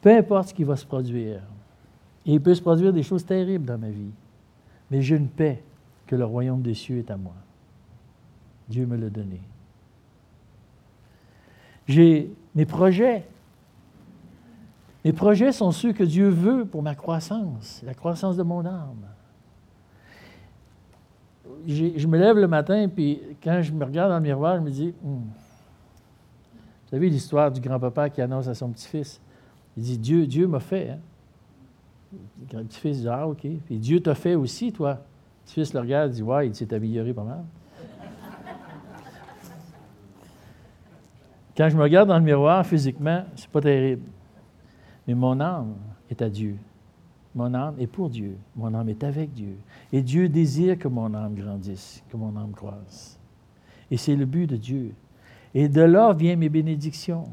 Peu 0.00 0.10
importe 0.16 0.48
ce 0.48 0.54
qui 0.54 0.64
va 0.64 0.74
se 0.74 0.84
produire. 0.84 1.40
il 2.26 2.40
peut 2.40 2.54
se 2.54 2.62
produire 2.62 2.92
des 2.92 3.04
choses 3.04 3.24
terribles 3.24 3.64
dans 3.64 3.78
ma 3.78 3.90
vie. 3.90 4.10
Mais 4.90 5.02
j'ai 5.02 5.16
une 5.16 5.28
paix 5.28 5.62
que 6.08 6.16
le 6.16 6.24
royaume 6.24 6.60
des 6.60 6.74
cieux 6.74 6.98
est 6.98 7.10
à 7.12 7.16
moi. 7.16 7.34
Dieu 8.68 8.86
me 8.86 8.96
l'a 8.96 9.08
donné. 9.08 9.40
J'ai 11.86 12.28
mes 12.56 12.66
projets 12.66 13.24
mes 15.04 15.12
projets 15.12 15.52
sont 15.52 15.70
ceux 15.70 15.92
que 15.92 16.02
Dieu 16.02 16.28
veut 16.28 16.64
pour 16.64 16.82
ma 16.82 16.94
croissance, 16.94 17.82
la 17.84 17.94
croissance 17.94 18.36
de 18.36 18.42
mon 18.42 18.64
âme. 18.64 19.06
Je 21.66 22.06
me 22.06 22.18
lève 22.18 22.38
le 22.38 22.48
matin, 22.48 22.88
puis 22.88 23.20
quand 23.42 23.60
je 23.62 23.72
me 23.72 23.84
regarde 23.84 24.10
dans 24.10 24.16
le 24.16 24.22
miroir, 24.22 24.56
je 24.56 24.62
me 24.62 24.70
dis, 24.70 24.94
hmm. 25.02 25.16
vous 25.16 26.90
savez 26.90 27.10
l'histoire 27.10 27.50
du 27.52 27.60
grand-papa 27.60 28.08
qui 28.08 28.22
annonce 28.22 28.48
à 28.48 28.54
son 28.54 28.70
petit-fils, 28.70 29.20
il 29.76 29.82
dit, 29.82 29.98
Dieu, 29.98 30.26
Dieu 30.26 30.46
m'a 30.46 30.60
fait. 30.60 30.90
Hein? 30.90 30.98
Le 32.52 32.64
petit-fils 32.64 33.00
dit, 33.00 33.08
ah, 33.08 33.26
OK. 33.26 33.46
Puis 33.66 33.78
Dieu 33.78 34.00
t'a 34.00 34.14
fait 34.14 34.34
aussi, 34.34 34.72
toi. 34.72 34.92
Le 34.92 35.44
petit-fils 35.44 35.74
le 35.74 35.80
regarde, 35.80 36.12
dit, 36.12 36.22
ouais, 36.22 36.46
il 36.46 36.54
s'est 36.54 36.72
amélioré 36.72 37.12
pas 37.12 37.24
mal. 37.24 37.44
Quand 41.56 41.68
je 41.68 41.76
me 41.76 41.82
regarde 41.82 42.08
dans 42.08 42.18
le 42.18 42.24
miroir 42.24 42.66
physiquement, 42.66 43.24
c'est 43.36 43.48
pas 43.48 43.60
terrible. 43.60 44.02
Mais 45.06 45.14
mon 45.14 45.40
âme 45.40 45.74
est 46.10 46.22
à 46.22 46.30
Dieu. 46.30 46.56
Mon 47.34 47.52
âme 47.52 47.74
est 47.78 47.86
pour 47.86 48.10
Dieu. 48.10 48.36
Mon 48.54 48.72
âme 48.74 48.88
est 48.88 49.02
avec 49.02 49.32
Dieu. 49.32 49.56
Et 49.92 50.02
Dieu 50.02 50.28
désire 50.28 50.78
que 50.78 50.88
mon 50.88 51.12
âme 51.14 51.34
grandisse, 51.34 52.02
que 52.08 52.16
mon 52.16 52.36
âme 52.36 52.52
croisse. 52.52 53.18
Et 53.90 53.96
c'est 53.96 54.16
le 54.16 54.24
but 54.24 54.46
de 54.46 54.56
Dieu. 54.56 54.94
Et 55.52 55.68
de 55.68 55.82
là 55.82 56.12
viennent 56.12 56.38
mes 56.38 56.48
bénédictions. 56.48 57.28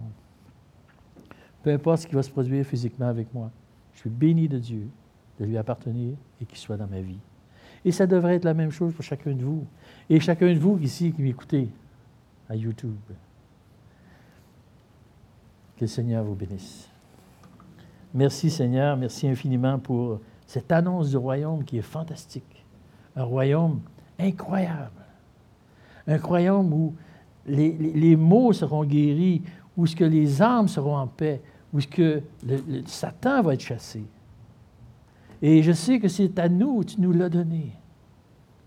Peu 1.64 1.72
importe 1.72 2.02
ce 2.02 2.08
qui 2.08 2.16
va 2.16 2.24
se 2.24 2.32
produire 2.32 2.66
physiquement 2.66 3.08
avec 3.08 3.34
moi, 3.34 3.52
je 3.94 4.00
suis 4.00 4.10
béni 4.10 4.48
de 4.48 4.58
Dieu 4.58 4.88
de 5.40 5.46
lui 5.46 5.58
appartenir 5.58 6.16
et 6.40 6.46
qu'il 6.46 6.58
soit 6.58 6.78
dans 6.78 6.88
ma 6.88 7.02
vie. 7.02 7.20
Et 7.84 7.92
ça 7.92 8.06
devrait 8.06 8.36
être 8.36 8.46
la 8.46 8.54
même 8.54 8.72
chose 8.72 8.94
pour 8.94 9.04
chacun 9.04 9.34
de 9.34 9.44
vous. 9.44 9.66
Et 10.10 10.20
chacun 10.20 10.54
de 10.54 10.60
vous 10.60 10.78
ici 10.80 11.12
qui 11.12 11.22
m'écoutez 11.22 11.70
à 12.48 12.56
YouTube. 12.56 12.96
Que 15.78 15.82
le 15.82 15.88
Seigneur 15.88 16.24
vous 16.24 16.36
bénisse. 16.36 16.91
Merci 18.14 18.50
Seigneur, 18.50 18.98
merci 18.98 19.28
infiniment 19.28 19.80
pour 19.80 20.20
cette 20.46 20.72
annonce 20.72 21.10
du 21.10 21.18
royaume 21.18 21.64
qui 21.64 21.78
est 21.78 21.84
fantastique. 21.84 22.66
Un 23.16 23.24
royaume 23.24 23.80
incroyable. 24.20 24.92
Un 26.08 26.18
royaume 26.18 26.74
où 26.74 26.94
les, 27.46 28.16
maux 28.16 28.54
seront 28.54 28.84
guéris, 28.84 29.42
où 29.78 29.86
les 29.86 30.42
âmes 30.42 30.68
seront 30.68 30.98
en 30.98 31.08
paix, 31.08 31.42
où 31.74 31.80
ce 31.80 31.88
que 31.88 32.22
le, 32.46 32.84
Satan 32.86 33.42
va 33.42 33.54
être 33.54 33.62
chassé. 33.62 34.04
Et 35.42 35.64
je 35.64 35.72
sais 35.72 36.00
que 36.00 36.08
c'est 36.08 36.38
à 36.38 36.50
nous, 36.50 36.84
tu 36.84 37.00
nous 37.00 37.14
l'as 37.14 37.30
donné. 37.30 37.72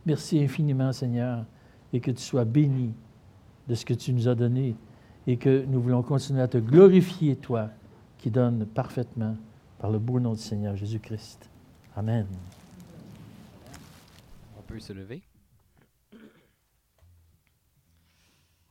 Merci 0.07 0.43
infiniment, 0.43 0.93
Seigneur, 0.93 1.45
et 1.93 2.01
que 2.01 2.11
tu 2.11 2.23
sois 2.23 2.45
béni 2.45 2.93
de 3.69 3.75
ce 3.75 3.85
que 3.85 3.95
tu 3.95 4.13
nous 4.13 4.27
as 4.27 4.35
donné, 4.35 4.75
et 5.27 5.37
que 5.37 5.65
nous 5.67 5.81
voulons 5.81 6.03
continuer 6.03 6.43
à 6.43 6.49
te 6.49 6.59
glorifier, 6.59 7.37
toi, 7.37 7.71
qui 8.25 8.31
donne 8.31 8.65
parfaitement 8.65 9.37
par 9.79 9.91
le 9.91 9.99
beau 9.99 10.19
nom 10.19 10.33
du 10.33 10.41
Seigneur 10.41 10.75
Jésus-Christ. 10.75 11.47
Amen. 11.95 12.27
On 14.59 14.63
peut 14.63 14.81
se 14.81 14.95
lever. 14.95 15.21